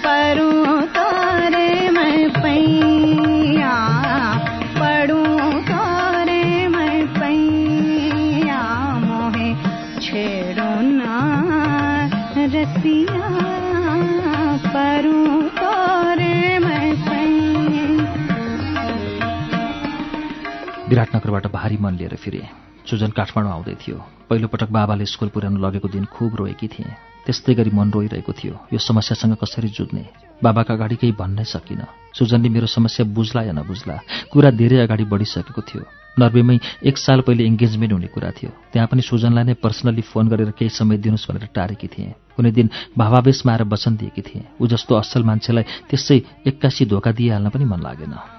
पढूं 0.05 0.58
विराटनगरबाट 20.99 21.47
भारी 21.47 21.77
मन 21.79 21.95
लिएर 21.95 22.15
फिरे। 22.19 22.43
सुजन 22.91 23.15
काठमाडौँ 23.15 23.53
आउँदै 23.53 23.75
थियो। 23.79 23.97
पहिलोपटक 24.27 24.71
बाबाले 24.75 25.07
स्कुल 25.07 25.29
पुर्याउन 25.31 25.63
लगेको 25.63 25.89
दिन 25.89 26.05
खुब 26.11 26.35
रोएकी 26.35 26.69
थिएँ। 26.75 26.91
त्यस्तै 27.23 27.55
गरी 27.55 27.71
मन 27.71 27.91
रोइरहेको 27.95 28.33
थियो। 28.35 28.55
यो 28.75 28.79
समस्यासँग 28.83 29.39
कसरी 29.39 29.69
जुझ्ने? 29.71 30.03
बाबाका 30.43 30.75
अगाडि 30.75 30.97
केही 30.99 31.15
भन्नै 31.15 31.45
सकिनँ। 31.47 31.87
सुजनले 32.19 32.49
मेरो 32.51 32.67
समस्या 32.67 33.07
बुझ्ला 33.15 33.43
या 33.47 33.55
नबुझ्ला 33.55 33.95
कुरा 34.33 34.51
धेरै 34.59 34.79
अगाडि 34.83 35.05
बढिसकेको 35.07 35.63
थियो। 35.63 35.83
नर्वेमै 36.19 36.59
एक 36.83 36.99
साल 36.99 37.23
पहिले 37.23 37.47
इङ्गेजमेन्ट 37.47 37.93
हुने 37.95 38.09
कुरा 38.11 38.31
थियो। 38.35 38.51
त्यहाँ 38.75 38.91
पनि 38.91 39.03
सुजनलाई 39.07 39.45
नै 39.45 39.55
पर्सनली 39.55 40.03
फोन 40.03 40.27
गरेर 40.27 40.51
केही 40.59 40.75
समय 40.75 40.99
दिनुहोस् 40.99 41.31
भनेर 41.31 41.55
टारेकी 41.55 41.87
थिएँ। 41.95 42.11
कुनै 42.35 42.51
दिन 42.51 42.67
भावावेशमा 42.99 43.53
आएर 43.55 43.63
वचन 43.71 44.03
दिएकी 44.03 44.23
थिएँ। 44.27 44.59
ऊ 44.59 44.67
जस्तो 44.67 44.99
असल 44.99 45.23
मान्छेलाई 45.23 45.65
त्यसै 45.87 46.19
एक्कासी 46.43 46.91
धोका 46.91 47.11
दिइहाल्न 47.15 47.55
पनि 47.55 47.65
मन 47.71 47.87
लागेन। 47.87 48.38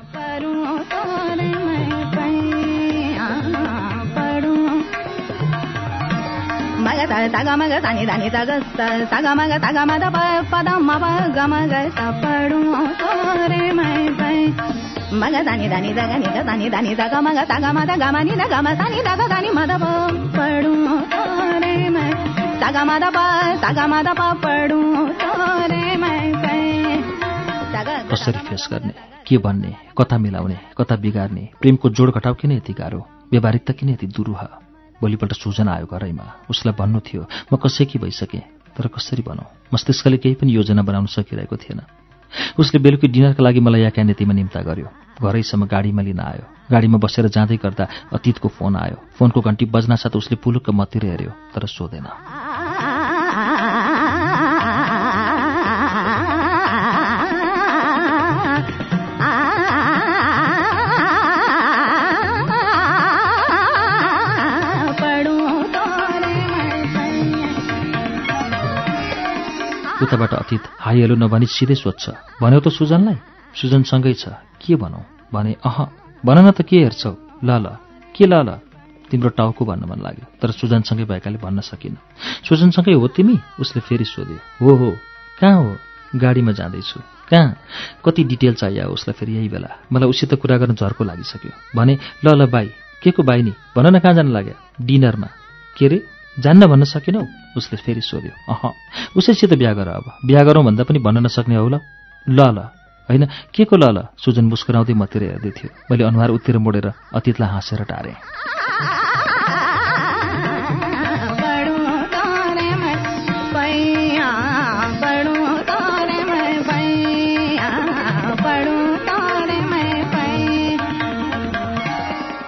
ग 27.88 28.00
कसरी 28.12 28.40
फेस 28.48 28.68
गर्ने 28.72 28.94
के 29.28 29.38
भन्ने 29.38 29.76
कता 29.98 30.18
मिलाउने 30.18 30.58
कता 30.78 30.96
बिगार्ने 30.96 31.50
प्रेमको 31.62 31.90
जोड 31.90 32.16
घटाउ 32.16 32.34
किन 32.34 32.52
यति 32.52 32.74
गाह्रो 32.74 33.06
व्यावहारिकता 33.32 33.74
किन 33.74 33.90
यति 33.90 34.08
दुरूह? 34.08 34.69
भोलिपल्ट 35.02 35.34
सुजन 35.34 35.68
आयो 35.68 35.86
घरैमा 35.86 36.26
उसलाई 36.50 36.74
भन्नु 36.80 37.00
थियो 37.00 37.24
म 37.54 37.56
कसैकी 37.58 38.00
भइसकेँ 38.00 38.42
तर 38.78 38.88
कसरी 38.88 39.24
भनौँ? 39.28 39.48
मस्तिष्कले 39.74 40.18
केही 40.18 40.36
पनि 40.36 40.56
योजना 40.56 40.82
बनाउन 40.82 41.06
सकिरहेको 41.08 41.56
थिएन। 41.58 41.82
उसले 42.60 42.80
बेलुकी 42.80 43.08
डिनरका 43.08 43.44
लागि 43.44 43.60
मलाई 43.60 43.82
याक्या 43.82 44.04
नीतिमा 44.04 44.34
निम्ता 44.34 44.62
गर्यो। 44.62 44.88
घरैसम्म 45.20 45.66
गाडीमा 45.66 46.02
लिन 46.02 46.20
आयो। 46.20 46.46
गाडीमा 46.72 46.98
बसेर 47.04 47.28
जाँदै 47.28 47.58
गर्दा 47.58 47.86
अतीतको 48.14 48.48
फोन 48.48 48.76
आयो। 48.76 48.98
फोनको 49.18 49.42
घन्टी 49.42 49.66
बज्नासाथ 49.66 50.16
उसले 50.16 50.38
पुलुक्क 50.38 50.70
मतिर 50.70 51.06
हेऱ्यो 51.06 51.32
तर 51.52 51.66
सोधेन। 51.66 52.08
उताबाट 70.02 70.34
अतीत 70.34 70.64
हाई 70.80 71.02
हेलो 71.02 71.16
नभनी 71.16 71.46
सिधै 71.46 71.76
सोध्छ 71.76 72.04
भन्यो 72.40 72.60
त 72.60 72.68
सुजनलाई? 72.72 73.18
सुजनसँगै 73.56 74.14
छ। 74.14 74.32
के 74.64 74.76
भनौ? 74.80 75.04
भने 75.34 75.52
अह 75.60 75.78
भन 76.24 76.38
न 76.46 76.52
त 76.52 76.62
के 76.64 76.78
हेर्छौ? 76.80 77.14
ल 77.44 77.50
ल। 77.60 77.68
के 78.16 78.24
ल 78.26 78.34
ल? 78.48 78.50
तिम्रो 79.12 79.30
टाउको 79.30 79.66
भन्न 79.66 79.84
मन 79.92 80.00
लाग्यो 80.00 80.26
तर 80.40 80.52
सुजनसँगै 80.56 81.04
भएकाले 81.04 81.38
भन्न 81.44 81.60
सकिन। 81.60 81.98
सुजनसँगै 82.48 82.96
हो 82.96 83.08
तिमी? 83.12 83.36
उसले 83.60 83.82
फेरि 83.84 84.06
सोध्यो। 84.06 84.40
हो 84.64 84.72
हो। 84.76 84.90
कहाँ 85.40 85.64
हो? 85.64 85.76
गाडीमा 86.16 86.52
जाँदैछु। 86.52 87.00
कहाँ? 87.30 87.58
कति 88.06 88.24
डिटेल 88.24 88.54
चाहियो? 88.56 88.88
उसलाई 88.88 89.14
फेरि 89.20 89.36
यही 89.36 89.50
बेला। 89.52 89.70
मलाई 89.92 90.10
उसित 90.10 90.34
कुरा 90.40 90.58
गर्न 90.58 90.80
झर्को 90.80 91.04
लागिसक्यो। 91.04 91.52
भने 91.76 92.00
ल 92.24 92.28
ल 92.40 92.48
बाई। 92.48 92.72
के 93.04 93.12
को 93.12 93.24
बाई 93.24 93.42
नि? 93.44 93.52
भन 93.76 93.96
न 93.96 94.00
कहाँ 94.00 94.14
जान 94.14 94.32
लाग्यो? 94.32 94.56
डिनरमा। 94.82 95.28
के 95.78 95.88
रे? 95.88 96.19
जान्न 96.40 96.68
भन्न 96.68 96.84
सकेनौ? 96.84 97.26
उसले 97.58 97.78
फेरि 97.78 98.02
सोध्यो। 98.02 98.54
अह 98.54 98.74
उसैसित 99.18 99.54
बिहा 99.54 99.74
गर 99.74 99.88
अब। 99.88 100.18
बिहा 100.26 100.44
गरौँ 100.44 100.64
भन्दा 100.66 100.84
पनि 100.84 101.00
भन्न 101.00 101.18
नसक्ने 101.18 101.56
हौ 101.56 101.70
ल। 101.70 101.80
ल 102.30 102.42
ल। 102.42 102.58
होइन 103.10 103.26
के 103.26 103.66
को 103.66 103.78
ल 103.78 103.98
ल? 103.98 104.04
सुजन 104.18 104.46
मुस्कुराउँदै 104.46 104.94
मतिर 104.94 105.24
हेर्दै 105.24 105.50
थियो। 105.50 105.70
मैले 105.92 106.04
अनुहार 106.04 106.30
उत्तिर 106.30 106.58
मोडेर 106.58 106.94
अतीतलाई 107.16 107.50
हाँसेर 107.50 107.84
टारेँ। 107.84 108.16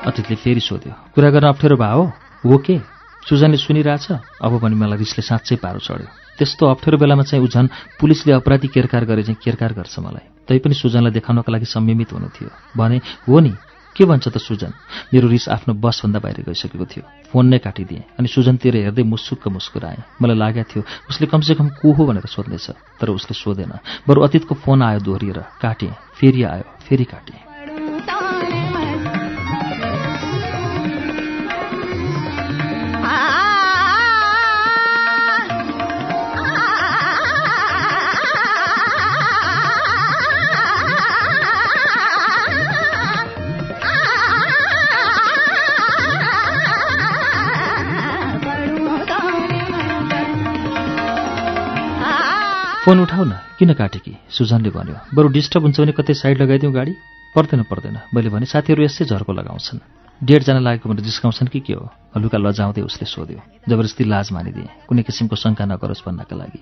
अतीतले 0.05 0.35
फेरि 0.35 0.59
सोध्यो 0.59 0.93
कुरा 1.15 1.29
गर्न 1.29 1.47
अप्ठ्यारो 1.47 1.75
हो? 1.75 2.03
हो 2.45 2.57
के? 2.57 3.00
सुजनले 3.21 3.57
सुनिरहेछ 3.57 4.07
अब 4.41 4.53
पनि 4.61 4.75
मलाई 4.75 4.97
रिसले 4.97 5.21
साँच्चै 5.21 5.55
पारो 5.61 5.79
चढ्यो। 5.79 6.07
त्यस्तो 6.37 6.63
अप्ठ्यारो 6.67 6.97
बेलामा 6.97 7.23
चाहिँ 7.23 7.43
ऊ 7.43 7.47
झन् 7.47 7.67
पुलिसले 7.99 8.33
अपराधी 8.33 8.67
केरकार 8.73 9.05
गरे 9.05 9.23
चाहिँ 9.23 9.39
केरकार 9.43 9.73
गर्छ 9.77 9.99
मलाई। 9.99 10.25
तैपनि 10.49 10.73
सुजनलाई 10.73 11.13
देखाउनका 11.13 11.51
लागि 11.53 11.65
संयमित 11.69 12.13
हुनु 12.13 12.29
थियो 12.33 12.49
भने 12.75 12.97
हो 13.29 13.39
नि 13.39 13.53
के 13.95 14.05
भन्छ 14.07 14.27
त 14.31 14.37
सुजन? 14.39 14.71
मेरो 15.13 15.27
रिस 15.27 15.49
आफ्नो 15.51 15.73
बसभन्दा 15.75 16.19
बाहिर 16.23 16.47
गइसकेको 16.47 16.85
थियो। 16.87 17.03
फोन 17.29 17.45
नै 17.51 17.59
काटिदिएँ 17.59 18.03
अनि 18.17 18.27
सुजनतिर 18.27 18.75
हेर्दै 18.87 19.03
मुसुक्क 19.03 19.47
मुस्कुराएँ 19.51 20.01
मलाई 20.17 20.37
लागेको 20.39 20.69
थियो 20.71 20.81
उसले 21.11 21.27
कमसेकम 21.27 21.67
को 21.77 21.91
हो 21.93 22.01
भनेर 22.07 22.25
सोध्नेछ 22.25 22.67
तर 22.97 23.09
उसले 23.11 23.35
सोधेन। 23.35 23.73
बरु 24.07 24.19
अतीतको 24.23 24.55
फोन 24.63 24.81
आयो 24.81 24.99
दोहोरिएर। 25.03 25.39
काटेँ 25.61 25.93
फेरि 26.17 26.43
आयो 26.43 26.65
फेरि 26.87 27.03
काटेँ। 27.03 27.50
फोन 52.91 52.99
उठाउ 52.99 53.23
न। 53.23 53.39
किन 53.55 53.71
काटेकी? 53.79 54.13
सुजनले 54.35 54.69
भन्यो। 54.75 55.15
बरु 55.15 55.27
डिस्टर्ब 55.31 55.63
हुन्छ 55.63 55.79
भने 55.79 55.91
कतै 55.95 56.11
साइड 56.11 56.43
लगाइदिउँ 56.43 56.75
गाडी? 56.75 56.91
पर्दैन 57.31 57.63
पर्दैन। 57.63 58.11
मैले 58.11 58.27
भने 58.27 58.43
साथीहरू 58.43 58.83
यसै 58.83 59.07
झर्को 59.07 59.31
लगाउँछन्। 59.31 59.79
डेढजना 60.19 60.59
लागेको 60.59 60.89
भनेर 60.91 61.07
जिस्काउँछन् 61.07 61.47
कि 61.47 61.59
के 61.63 61.73
हो? 61.79 61.87
हलुका 61.87 62.35
लजाउँदै 62.35 62.83
उसले 62.83 63.07
सोध्यो। 63.07 63.39
जबरजस्ती 63.63 64.03
लाज 64.03 64.27
मानिदिए। 64.35 64.91
कुनै 64.91 65.03
किसिमको 65.07 65.35
शङ्का 65.39 65.63
नगरोस् 65.71 66.03
भन्नका 66.03 66.35
लागि। 66.35 66.59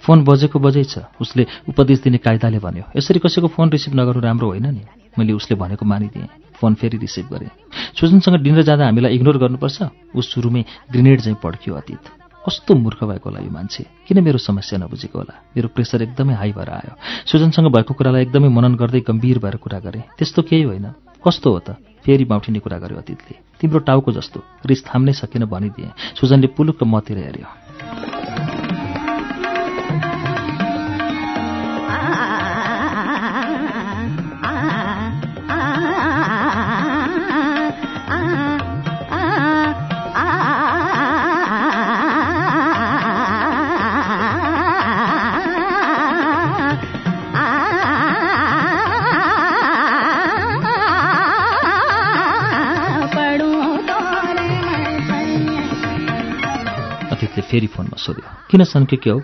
फोन 0.00 0.24
बजेको 0.24 0.56
बजै 0.56 0.84
छ। 0.88 1.12
उसले 1.20 1.44
उपदेश 1.68 2.08
दिने 2.08 2.24
कायदाले 2.24 2.56
भन्यो। 2.56 2.96
यसरी 2.96 3.20
कसैको 3.20 3.52
फोन 3.52 3.68
रिसिभ 3.68 3.92
नगर्नु 4.00 4.24
राम्रो 4.24 4.48
होइन 4.48 4.72
नि? 4.72 4.82
मैले 5.12 5.36
उसले 5.36 5.60
भनेको 5.60 5.84
मानिदिएँ। 5.84 6.56
फोन 6.56 6.72
फेरि 6.80 6.96
रिसिभ 6.96 7.28
गरेँ। 7.28 7.52
सुजनसँग 8.00 8.40
डिनर 8.40 8.64
जाँदा 8.64 8.84
हामीलाई 8.88 9.12
इग्नोर 9.12 9.36
गर्नुपर्छ। 9.44 9.78
ऊ 10.16 10.20
सुरुमै 10.24 10.64
ग्रेनेड 10.88 11.20
चाहिँ 11.20 11.36
पड्क्यो 11.36 11.74
अतीत। 11.76 12.25
कस्तो 12.46 12.74
मूर्ख 12.74 13.04
भएको 13.04 13.30
होला 13.30 13.40
यो 13.40 13.50
मान्छे? 13.50 13.86
किन 14.08 14.24
मेरो 14.24 14.38
समस्या 14.38 14.78
नबुझेको 14.78 15.18
होला? 15.18 15.34
मेरो 15.56 15.68
प्रेसर 15.68 16.02
एकदमै 16.02 16.34
हाई 16.34 16.52
भएर 16.52 16.70
आयो। 16.70 16.94
सुजनसँग 17.26 17.66
भएको 17.66 17.94
कुरालाई 17.94 18.22
एकदमै 18.22 18.48
मनन 18.48 18.74
गर्दै 18.74 19.00
गम्भीर 19.00 19.38
भएर 19.38 19.56
कुरा 19.56 19.78
गरेँ। 19.78 20.02
त्यस्तो 20.18 20.42
केही 20.42 20.62
होइन। 20.62 20.86
कस्तो 21.26 21.52
हो 21.52 21.58
त? 21.58 21.70
फेरि 22.06 22.24
बाउठिने 22.24 22.58
कुरा 22.58 22.78
गर्यो 22.78 22.98
अतीतले। 22.98 23.38
तिम्रो 23.60 23.78
टाउको 23.78 24.12
जस्तो। 24.12 24.42
रिस 24.66 24.86
थाम्नै 24.86 25.12
सकेन 25.12 25.44
भनिदिएँ। 25.44 25.90
सुजनले 26.20 26.46
पुलुक्क 26.46 26.82
मतिर 26.82 27.18
हेऱ्यो। 27.18 27.65
अतीतले 57.36 57.50
फेरि 57.50 57.66
फोनमा 57.68 57.96
सोध्यो 58.00 58.48
किन 58.50 58.64
सन्के 58.64 58.96
के 58.96 59.10
हौ? 59.10 59.20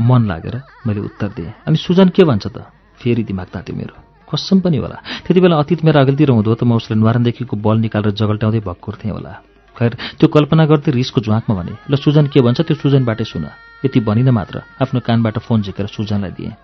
मन 0.00 0.26
लागेर 0.26 0.62
मैले 0.86 1.00
उत्तर 1.00 1.28
दिएँ। 1.38 1.52
अनि 1.66 1.76
सुजन 1.76 2.08
के 2.10 2.24
भन्छ 2.24 2.46
त? 2.46 2.66
फेरि 2.98 3.22
दिमाग 3.22 3.46
तात्यो 3.54 3.76
मेरो। 3.76 3.94
कसम 4.26 4.60
पनि 4.60 4.76
होला। 4.82 4.98
त्यति 5.22 5.40
बेला 5.40 5.56
अतीत 5.62 5.84
मेरो 5.84 6.00
अघिल्तिर 6.00 6.30
हुँदो 6.30 6.54
त 6.54 6.64
म 6.66 6.74
उसले 6.74 6.96
न्वारानदेखिको 6.98 7.56
बल 7.56 7.76
निकालेर 7.86 8.12
जगल्ट्याउँदै 8.18 8.60
भक्कुर 8.66 8.94
थिएँ 8.98 9.14
होला। 9.14 9.32
खैर 9.78 9.92
त्यो 10.18 10.26
कल्पना 10.28 10.64
गर्दै 10.66 10.90
रिसको 10.90 11.20
झुवाकमा 11.22 11.54
भने 11.54 11.74
ल 11.86 11.94
सुजन 12.02 12.26
के 12.34 12.40
भन्छ 12.42 12.60
त्यो 12.66 12.76
सुजनबाटै 12.82 13.24
सुन। 13.30 13.46
यति 13.86 14.00
भनिन 14.02 14.30
मात्र 14.34 14.62
आफ्नो 14.82 15.00
कानबाट 15.06 15.38
फोन 15.46 15.62
झिकेर 15.62 15.86
सुजनलाई 15.86 16.34
दिएँ। 16.34 16.54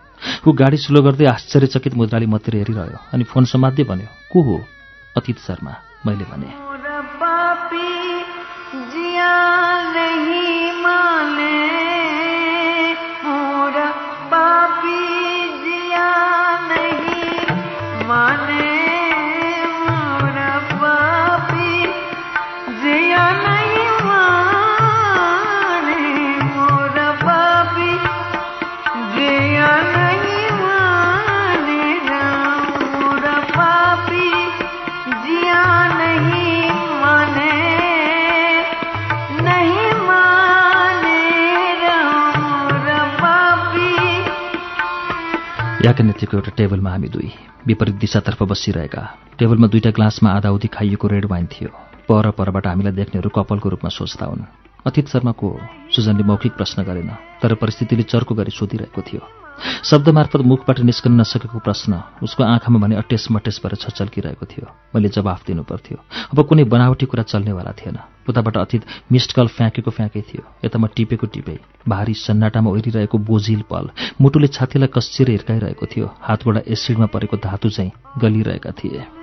ऊ 0.47 0.51
गाडी 0.51 0.77
स्लो 0.83 1.03
गर्दै 1.03 1.27
आश्चर्यचकित 1.31 1.95
मुद्राले 1.95 2.27
मतिर 2.27 2.55
हेरिरह्यो 2.59 2.99
अनि 3.15 3.25
फोन 3.31 3.45
समात्दै 3.47 3.85
भन्यो 3.87 4.09
को 4.33 4.39
हो? 4.43 4.57
अतीत 5.17 5.39
शर्मा 5.47 5.73
मैले 6.07 6.27
भने। 6.27 6.68
याकनेतीको 45.99 46.37
एउटा 46.37 46.53
टेबलमा 46.57 46.91
हामी 46.91 47.09
दुई 47.11 47.31
विपरीत 47.67 47.95
दिशातर्फ 47.95 48.43
बसिरहेका। 48.43 49.03
टेबलमा 49.39 49.67
दुईटा 49.67 49.91
ग्लासमा 49.91 50.31
आधाउधी 50.31 50.69
खाइएको 50.71 51.07
रेड 51.11 51.25
वाइन 51.27 51.47
थियो। 51.47 51.71
पर 52.07 52.31
परबाट 52.31 52.67
हामीलाई 52.67 52.95
देख्नेहरू 52.95 53.31
कपालको 53.35 53.69
रूपमा 53.69 53.91
सोच्दा 53.91 54.27
हुन्। 54.27 54.47
अतीत 54.89 55.09
शर्मा 55.09 55.33
को 55.33 55.49
हो 55.49 55.61
सुजनले 55.93 56.25
मौखिक 56.25 56.53
प्रश्न 56.55 56.83
गरेन 56.85 57.11
तर 57.43 57.55
परिस्थितिले 57.61 58.03
चर्को 58.05 58.35
गरी 58.35 58.51
सोधिरहेको 58.51 59.03
थियो। 59.03 59.23
शब्द 59.85 60.09
मार्फत 60.15 60.41
मुखबाट 60.47 60.81
निस्कन 60.81 61.13
नसकेको 61.21 61.59
प्रश्न 61.59 62.23
उसको 62.23 62.45
आँखामा 62.45 62.79
भने 62.79 62.95
अटेस 62.97 63.27
मटेस 63.33 63.59
भएर 63.59 63.75
छचल्किरहेको 63.77 64.47
थियो। 64.47 64.67
मैले 64.95 65.09
जवाफ 65.11 65.47
दिनु 65.47 65.63
पर्थ्यो 65.67 65.99
अब 66.31 66.39
कुनै 66.47 66.65
बनावटी 66.65 67.07
कुरा 67.07 67.23
चल्नेवाला 67.27 67.73
थिएन। 67.75 67.99
उताबाट 68.29 68.57
अतीत 68.57 68.83
मिस्ड 69.13 69.33
कल 69.35 69.47
फ्याँकेको 69.51 69.91
फ्याँकै 69.91 70.23
थियो। 70.31 70.43
यता 70.65 70.79
म 70.79 70.87
टिपेको 70.95 71.27
टिपे 71.27 71.59
भारी 71.89 72.15
सन्नाटामा 72.17 72.71
ओहिरिरहेको 72.71 73.19
बोझिल 73.19 73.63
पल 73.67 73.91
मुटुले 74.21 74.49
छातीलाई 74.55 74.95
कसिएर 74.95 75.31
हिर्काइरहेको 75.31 75.87
थियो। 75.91 76.07
हातबाट 76.23 76.57
एसिडमा 76.69 77.07
परेको 77.11 77.37
धातु 77.43 77.69
चाहिँ 77.69 77.93
गलिरहेका 78.15 78.71
थिए। 78.79 79.18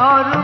और 0.00 0.37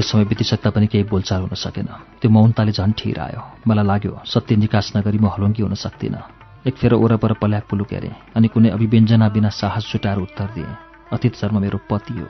निकै 0.00 0.08
समय 0.08 0.24
बितिसक्दा 0.24 0.70
पनि 0.72 0.86
केही 0.88 1.04
बोलचाल 1.12 1.40
हुन 1.44 1.54
सकेन। 1.54 1.88
त्यो 2.20 2.30
मौनताले 2.32 2.72
झन् 2.72 2.96
ठिर 2.96 3.20
आयो 3.20 3.42
मलाई 3.68 3.84
लाग्यो 3.84 4.24
सत्य 4.24 4.56
निकास 4.56 4.96
नगरी 4.96 5.18
म 5.20 5.28
हलुङ्गी 5.28 5.60
हुन 5.60 5.76
सक्दिनँ। 5.76 6.64
एक 6.64 6.74
फेर 6.80 6.92
ओरपर 6.96 7.32
पल्याक 7.36 7.64
पुलुक 7.68 7.92
हेरेँ 7.92 8.16
अनि 8.36 8.48
कुनै 8.48 8.72
अभिव्यञ्जना 8.72 9.28
बिना 9.28 9.48
साहस 9.52 9.84
छुटाएर 9.92 10.18
उत्तर 10.24 10.48
दिएँ 10.56 10.72
अतीत 11.12 11.34
शर्मा 11.36 11.60
मेरो 11.60 11.78
पति 11.84 12.16
हो। 12.16 12.28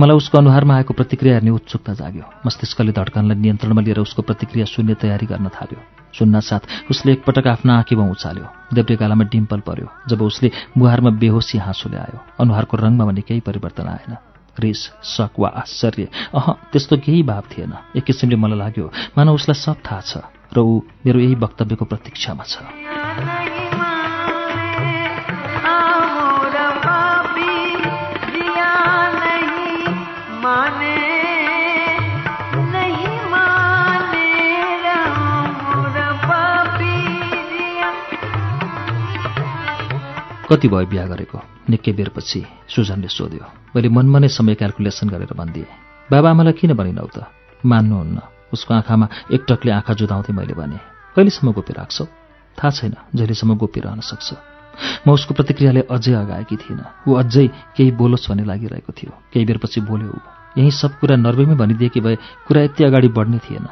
मलाई 0.00 0.16
उसको 0.16 0.38
अनुहारमा 0.38 0.74
आएको 0.74 0.94
प्रतिक्रिया 0.94 1.34
हेर्ने 1.34 1.50
उत्सुकता 1.54 1.92
जाग्यो। 1.94 2.24
मस्तिष्कले 2.46 2.92
धड्कनलाई 2.98 3.38
नियन्त्रणमा 3.38 3.82
लिएर 3.86 3.98
उसको 4.02 4.22
प्रतिक्रिया 4.22 4.66
सुन्ने 4.66 4.94
तयारी 4.98 5.26
गर्न 5.30 5.48
थाल्यो। 5.54 5.78
सुन्न 6.18 6.40
साथ 6.40 6.90
उसले 6.90 7.12
एकपटक 7.12 7.46
आफ्ना 7.46 7.78
आँखीमा 7.78 8.04
उचाल्यो। 8.10 8.74
देब्रे 8.74 8.96
गालामा 8.96 9.24
डिम्पल 9.30 9.60
पर्यो 9.62 9.86
जब 10.08 10.22
उसले 10.22 10.50
मुहारमा 10.74 11.10
बेहोसी 11.22 11.58
हाँसोले 11.58 11.98
आयो। 11.98 12.18
अनुहारको 12.40 12.74
रङमा 12.76 13.04
भने 13.04 13.22
केही 13.22 13.40
परिवर्तन 13.44 13.86
आएन। 13.86 14.16
रिस 14.60 14.82
शक 15.04 15.38
वा 15.38 15.48
आश्चर्य। 15.48 16.08
अह 16.34 16.52
त्यस्तो 16.72 16.96
केही 16.96 17.22
भाव 17.22 17.44
थिएन। 17.50 17.72
एक 17.96 18.04
किसिमले 18.04 18.36
मलाई 18.36 18.58
लाग्यो 18.58 18.86
मानव 19.18 19.34
उसलाई 19.34 19.60
सब 19.62 19.76
थाहा 19.86 20.00
छ 20.00 20.12
र 20.54 20.58
ऊ 20.58 20.80
मेरो 21.06 21.20
यही 21.20 21.34
वक्तव्यको 21.34 21.84
प्रतीक्षामा 21.84 22.44
छ। 22.44 22.97
कति 40.48 40.68
भयो 40.68 40.86
बिहा 40.88 41.04
गरेको। 41.12 41.38
निकै 41.68 41.92
बेरपछि 41.92 42.40
सुजनले 42.72 43.08
सोध्यो 43.08 43.44
मैले 43.76 43.88
मनमा 43.92 44.18
नै 44.18 44.28
समय 44.32 44.54
क्यालकुलेसन 44.56 45.08
गरेर 45.12 45.36
भनिदिएँ। 45.36 45.68
बाबाआमालाई 46.08 46.56
किन 46.56 46.72
भनिनौ 46.72 47.04
त? 47.04 47.28
मान्नुहुन्न। 47.60 48.18
उसको 48.48 48.74
आँखामा 48.74 49.06
एकटकले 49.28 49.70
आँखा 49.76 49.92
जुधाउँदै 49.92 50.32
मैले 50.32 50.54
भने 50.56 50.80
कहिलेसम्म 51.16 51.52
गोपी 51.52 51.72
राख्छौ? 51.76 52.04
थाहा 52.56 52.70
छैन 52.72 52.94
जहिलेसम्म 53.12 53.60
गोपी 53.60 53.80
रहन 53.84 54.00
सक्छ। 54.00 54.28
म 55.04 55.12
उसको 55.12 55.36
प्रतिक्रियाले 55.36 55.84
अझै 55.84 56.14
अगाएकी 56.16 56.56
थिइनँ। 56.56 57.04
ऊ 57.04 57.10
अझै 57.20 57.46
केही 57.76 57.90
बोलोस् 58.00 58.28
भन्ने 58.32 58.48
लागिरहेको 58.48 58.92
थियो। 58.96 59.12
केही 59.32 59.44
बेरपछि 59.44 59.80
बोल्यो 59.84 60.08
ऊ 60.08 60.18
यही 60.56 60.70
सब 60.72 60.96
कुरा 60.96 61.16
नर्वेमै 61.20 61.60
भनिदिएकी 61.60 62.00
भए 62.00 62.16
कुरा 62.48 62.62
यति 62.62 62.84
अगाडि 62.88 63.08
बढ्ने 63.12 63.38
थिएन। 63.44 63.66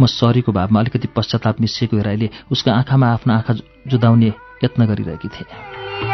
म 0.00 0.06
सरीको 0.10 0.50
भावमा 0.50 0.80
अलिकति 0.80 1.08
पश्चाताप 1.14 1.60
मिसिएको 1.60 1.96
हेराइले 1.96 2.30
उसको 2.50 2.70
आँखामा 2.70 3.06
आफ्नो 3.14 3.32
आँखा 3.34 3.54
जुदाउने 3.86 4.30
यत्न 4.64 4.86
गरिरहेकी 4.86 5.28
थिएँ। 5.28 6.09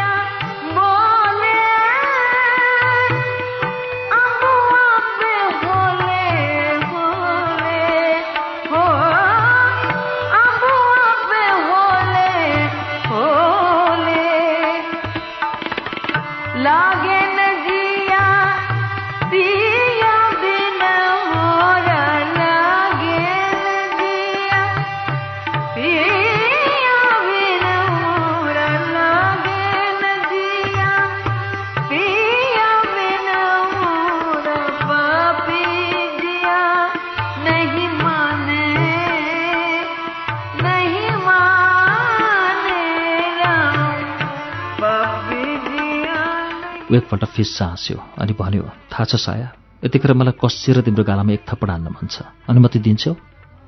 एकपल्ट 46.97 47.23
फिस्सा 47.25 47.65
हाँस्यो 47.65 47.97
अनि 48.17 48.33
भन्यो 48.33 48.63
थाहा 48.91 49.03
छ 49.05 49.15
साया 49.15 49.47
यतिखेर 49.85 50.13
मलाई 50.13 50.33
कसिएर 50.41 50.81
तिम्रो 50.81 51.03
गालामा 51.03 51.31
एक 51.33 51.43
थप्पड 51.45 51.69
हान्न 51.69 51.87
मन 51.93 52.07
छ। 52.07 52.25
अनुमति 52.49 52.79
दिन्छौ? 52.79 53.13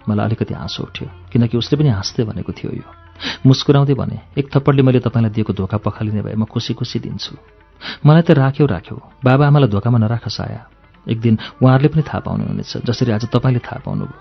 मलाई 0.10 0.26
अलिकति 0.26 0.54
हाँसो 0.54 0.84
उठ्यो 0.84 1.08
किनकि 1.32 1.58
उसले 1.58 1.76
पनि 1.78 1.90
हाँस्दै 1.90 2.24
भनेको 2.26 2.52
थियो 2.52 2.72
यो। 2.74 2.88
मुस्कुराउँदै 3.46 3.94
भने 3.94 4.18
एक 4.38 4.50
थप्पडले 4.50 4.82
मैले 4.82 5.00
तपाईँलाई 5.06 5.32
दिएको 5.32 5.54
धोका 5.54 5.78
पखालिने 5.78 6.22
भए 6.26 6.36
म 6.36 6.46
खुसी 6.46 6.74
खुसी 6.74 7.00
दिन्छु। 7.00 7.36
मलाई 8.06 8.24
त 8.26 8.32
राख्यौ 8.32 8.66
राख्यौ। 8.66 8.98
बाबा 9.22 9.44
आमालाई 9.48 9.70
धोकामा 9.70 9.98
नराख 9.98 10.28
साया। 10.28 10.62
एक 11.06 11.20
दिन 11.22 11.38
उहाँहरूले 11.62 11.90
पनि 11.94 12.04
थाहा 12.04 12.20
पाउनुहुनेछ 12.26 12.90
जसरी 12.90 13.12
आज 13.12 13.26
तपाईँले 13.30 13.60
थाहा 13.60 13.80
पाउनुभयो। 13.86 14.18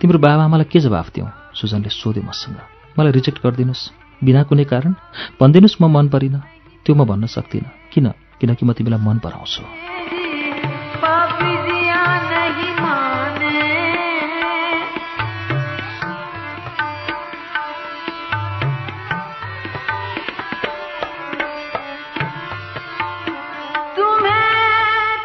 तिम्रो 0.00 0.18
बाबा 0.18 0.44
आमालाई 0.44 0.66
के 0.72 0.80
जवाफ 0.80 1.12
दियौ 1.14 1.26
सुजनले 1.52 1.90
सोध्यो 1.90 2.22
मसँग। 2.22 2.58
मलाई 2.96 3.12
रिजेक्ट 3.12 3.38
गरिदिनुहोस्। 3.44 3.82
बिना 4.24 4.42
कुनै 4.48 4.64
कारण? 4.64 4.92
भनिदिनुहोस् 5.40 5.80
म 5.82 5.84
मन 5.92 6.08
परिनँ। 6.08 6.40
त्यो 6.86 6.94
म 6.94 7.04
भन्न 7.04 7.26
सक्दिनँ। 7.26 7.92
किन? 7.92 8.06
किनकि 8.40 8.66
म 8.66 8.72
तिमीलाई 8.72 9.00
मन 9.00 9.18
पराउँछु। 9.18 9.62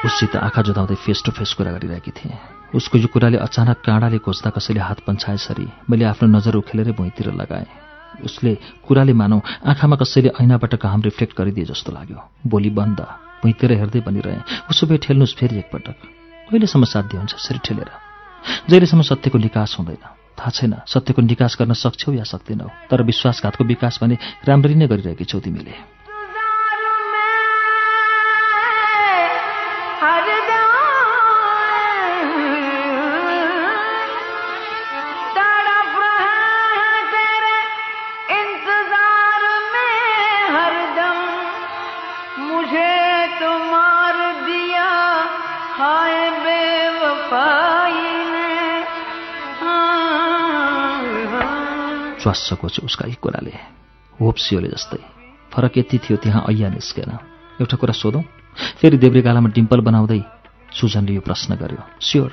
उससित 0.05 0.35
आँखा 0.35 0.61
जुदाउँदै 0.61 0.95
फेस 0.95 1.21
टु 1.25 1.31
फेस 1.31 1.53
कुरा 1.53 1.71
गरिरहेकी 1.71 2.11
थिएँ। 2.11 2.35
उसको 2.75 2.97
यो 2.97 3.07
कुराले 3.07 3.37
अचानक 3.37 3.77
काँडाले 3.85 4.17
खोज्दा 4.17 4.49
कसैले 4.49 4.79
हात 4.79 4.99
पन्छाएसरी 5.07 5.67
मैले 5.89 6.05
आफ्नो 6.05 6.27
नजर 6.27 6.55
उखेलेरै 6.55 6.91
भुइँतिर 6.91 7.31
लगाएँ। 7.33 7.90
उसले 8.21 8.53
कुराले 8.87 9.13
मानौ 9.13 9.41
आँखामा 9.65 9.95
कसैले 9.95 10.31
ऐनाबाट 10.41 10.75
घाम 10.75 11.01
रिफ्लेक्ट 11.01 11.37
गरिदिए 11.37 11.65
जस्तो 11.65 11.91
लाग्यो। 11.91 12.19
बोली 12.47 12.69
बन्द। 12.69 12.99
भुइँतिर 13.41 13.71
हेर्दै 13.73 13.99
भनिरहेँ। 13.99 14.43
उसो 14.69 14.87
भए 14.87 14.97
ठेल्नुहोस् 14.97 15.35
फेरि 15.35 15.57
एकपटक। 15.57 15.97
कहिलेसम्म 16.49 16.85
साध्य 16.85 17.17
हुन्छ 17.17 17.33
यसरी 17.33 17.59
ठेलेर। 17.65 17.89
जहिलेसम्म 18.69 19.01
सत्यको 19.01 19.37
निकास 19.37 19.75
हुँदैन। 19.79 20.03
थाहा 20.37 20.49
छैन 20.49 20.73
सत्यको 20.87 21.21
निकास 21.21 21.57
गर्न 21.59 21.73
सक्छौ 21.73 22.13
या 22.13 22.23
सक्दैनौ 22.23 22.69
तर 22.89 23.01
विश्वासघातको 23.03 23.63
विकास 23.63 23.99
भने 24.01 24.17
राम्ररी 24.47 24.75
नै 24.75 24.87
गरिरहेकी 24.87 25.25
छौ 25.25 25.39
तिमीले। 25.39 26.00
च्वास्स 52.31 52.53
कोच्यो 52.53 52.85
उसका 52.85 53.07
एक 53.11 53.19
कुराले। 53.19 53.51
होप 54.15 54.35
सियोले 54.35 54.67
जस्तै। 54.71 55.03
फरक 55.51 55.77
यति 55.77 55.97
थियो 55.99 56.17
त्यहाँ 56.17 56.47
ऐया 56.47 56.69
निस्केन। 56.71 57.11
एउटा 57.59 57.75
कुरा 57.75 57.91
सोधौँ? 57.91 58.23
फेरि 58.79 58.97
देब्रे 58.97 59.21
गालामा 59.21 59.51
डिम्पल 59.51 59.79
बनाउँदै 59.83 60.23
सुजनले 60.71 61.11
यो 61.11 61.21
प्रश्न 61.27 61.59
गर्यो। 61.59 61.83
स्योर। 61.99 62.31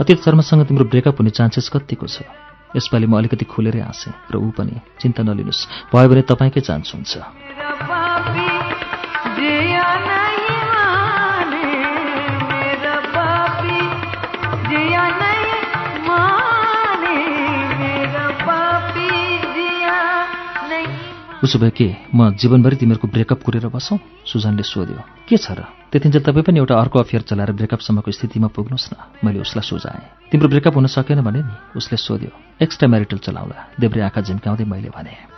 अतीत 0.00 0.24
शर्मासँग 0.24 0.64
तिम्रो 0.64 0.84
ब्रेकअप 0.88 1.20
हुने 1.20 1.30
चान्सेस 1.36 1.68
कतिको 1.68 2.06
छ? 2.08 2.24
यसपालि 2.76 3.06
म 3.06 3.20
अलिकति 3.20 3.44
खुलेरै 3.44 3.80
हाँसेँ 3.84 4.12
र 4.32 4.34
ऊ 4.40 4.48
पनि 4.56 4.72
चिन्ता 5.04 5.22
नलिनुहोस्। 5.22 5.92
भयो 5.92 6.08
भने 6.08 6.22
तपाईँकै 6.24 6.60
चान्स 6.64 6.96
हुन्छ। 6.96 7.12
उसो 21.44 21.58
भए 21.58 21.70
के 21.70 21.88
म 22.14 22.32
जीवनभरि 22.32 22.76
तिमीहरूको 22.76 23.08
ब्रेकअप 23.08 23.42
कुरेर 23.42 23.68
बसौँ? 23.68 23.98
सुजनले 24.24 24.62
सोध्यो। 24.62 25.00
के 25.28 25.36
छ 25.36 25.52
र? 25.52 25.68
त्यतिन्जेल 25.92 26.22
तपाईँ 26.24 26.44
पनि 26.44 26.58
एउटा 26.58 26.74
अर्को 26.80 26.96
अफेयर 26.98 27.22
चलाएर 27.28 27.52
ब्रेकअपसम्मको 27.52 28.10
स्थितिमा 28.10 28.48
पुग्नुहोस् 28.48 28.88
न। 28.92 28.96
मैले 29.20 29.40
उसलाई 29.44 29.64
सुझाएँ। 29.68 30.32
तिम्रो 30.32 30.48
ब्रेकअप 30.48 30.74
हुन 30.74 30.86
सकेन 30.86 31.20
भने 31.20 31.40
नि 31.44 31.54
उसले 31.76 31.96
सोध्यो। 31.96 32.32
एक्स्ट्रा 32.62 32.88
म्यारिटल 32.88 33.18
चलाउँला 33.20 33.76
देब्रे 33.80 34.00
आँखा 34.00 34.20
झिम्काउँदै 34.20 34.64
मैले 34.64 34.88
भने। 34.88 35.35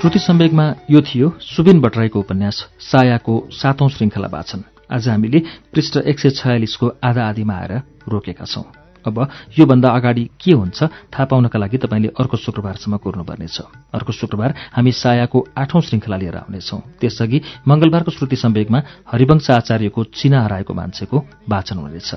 श्रुति 0.00 0.18
सम्वेगमा 0.18 0.64
यो 0.90 1.00
थियो 1.00 1.28
सुबिन 1.40 1.80
भट्टराईको 1.80 2.18
उपन्यास 2.18 2.56
सायाको 2.80 3.48
सातौं 3.52 3.88
श्रृङ्खला 3.88 4.28
वाचन। 4.32 4.64
आज 4.92 5.08
हामीले 5.08 5.38
पृष्ठ 5.74 5.96
एक 5.96 6.18
सय 6.18 6.30
छयालिसको 6.30 6.86
आधा 7.04 7.28
आधीमा 7.28 7.54
आएर 7.54 7.72
रोकेका 8.08 8.44
छौं। 8.44 8.62
अब 9.06 9.28
योभन्दा 9.58 9.88
अगाडि 9.88 10.24
के 10.40 10.52
हुन्छ 10.52 10.82
थाहा 10.82 11.24
पाउनका 11.24 11.58
लागि 11.58 11.78
तपाईँले 11.78 12.08
अर्को 12.20 12.36
शुक्रबारसम्म 12.36 12.96
कुर्नुपर्नेछ। 12.96 13.60
अर्को 13.92 14.12
शुक्रबार 14.12 14.54
हामी 14.72 14.92
सायाको 14.92 15.46
आठौं 15.58 15.80
श्रृङ्खला 15.80 16.16
लिएर 16.16 16.36
आउनेछौं। 16.36 16.80
त्यसअघि 17.00 17.40
मंगलबारको 17.68 18.10
श्रुति 18.10 18.36
सम्वेगमा 18.36 18.82
हरिवंश 19.12 19.50
आचार्यको 19.50 20.04
चिना 20.04 20.42
हराएको 20.44 20.74
मान्छेको 20.74 21.24
वाचन 21.48 21.76
हुनेछ। 21.76 22.14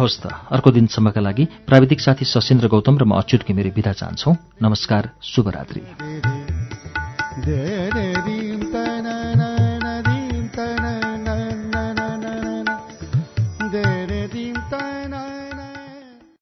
हवस् 0.00 0.20
त। 0.22 0.26
अर्को 0.50 0.70
दिनसम्मका 0.70 1.20
लागि 1.20 1.44
प्राविधिक 1.44 2.00
साथी 2.00 2.24
सशेन्द्र 2.24 2.68
गौतम 2.68 2.96
र 2.98 3.04
म 3.04 3.20
अच्युत 3.20 3.44
घिमिरे 3.44 3.70
विदा 3.76 3.92
चाहन्छौ। 3.92 4.32
नमस्कार 4.62 5.10
शुभरात्री। 5.22 5.82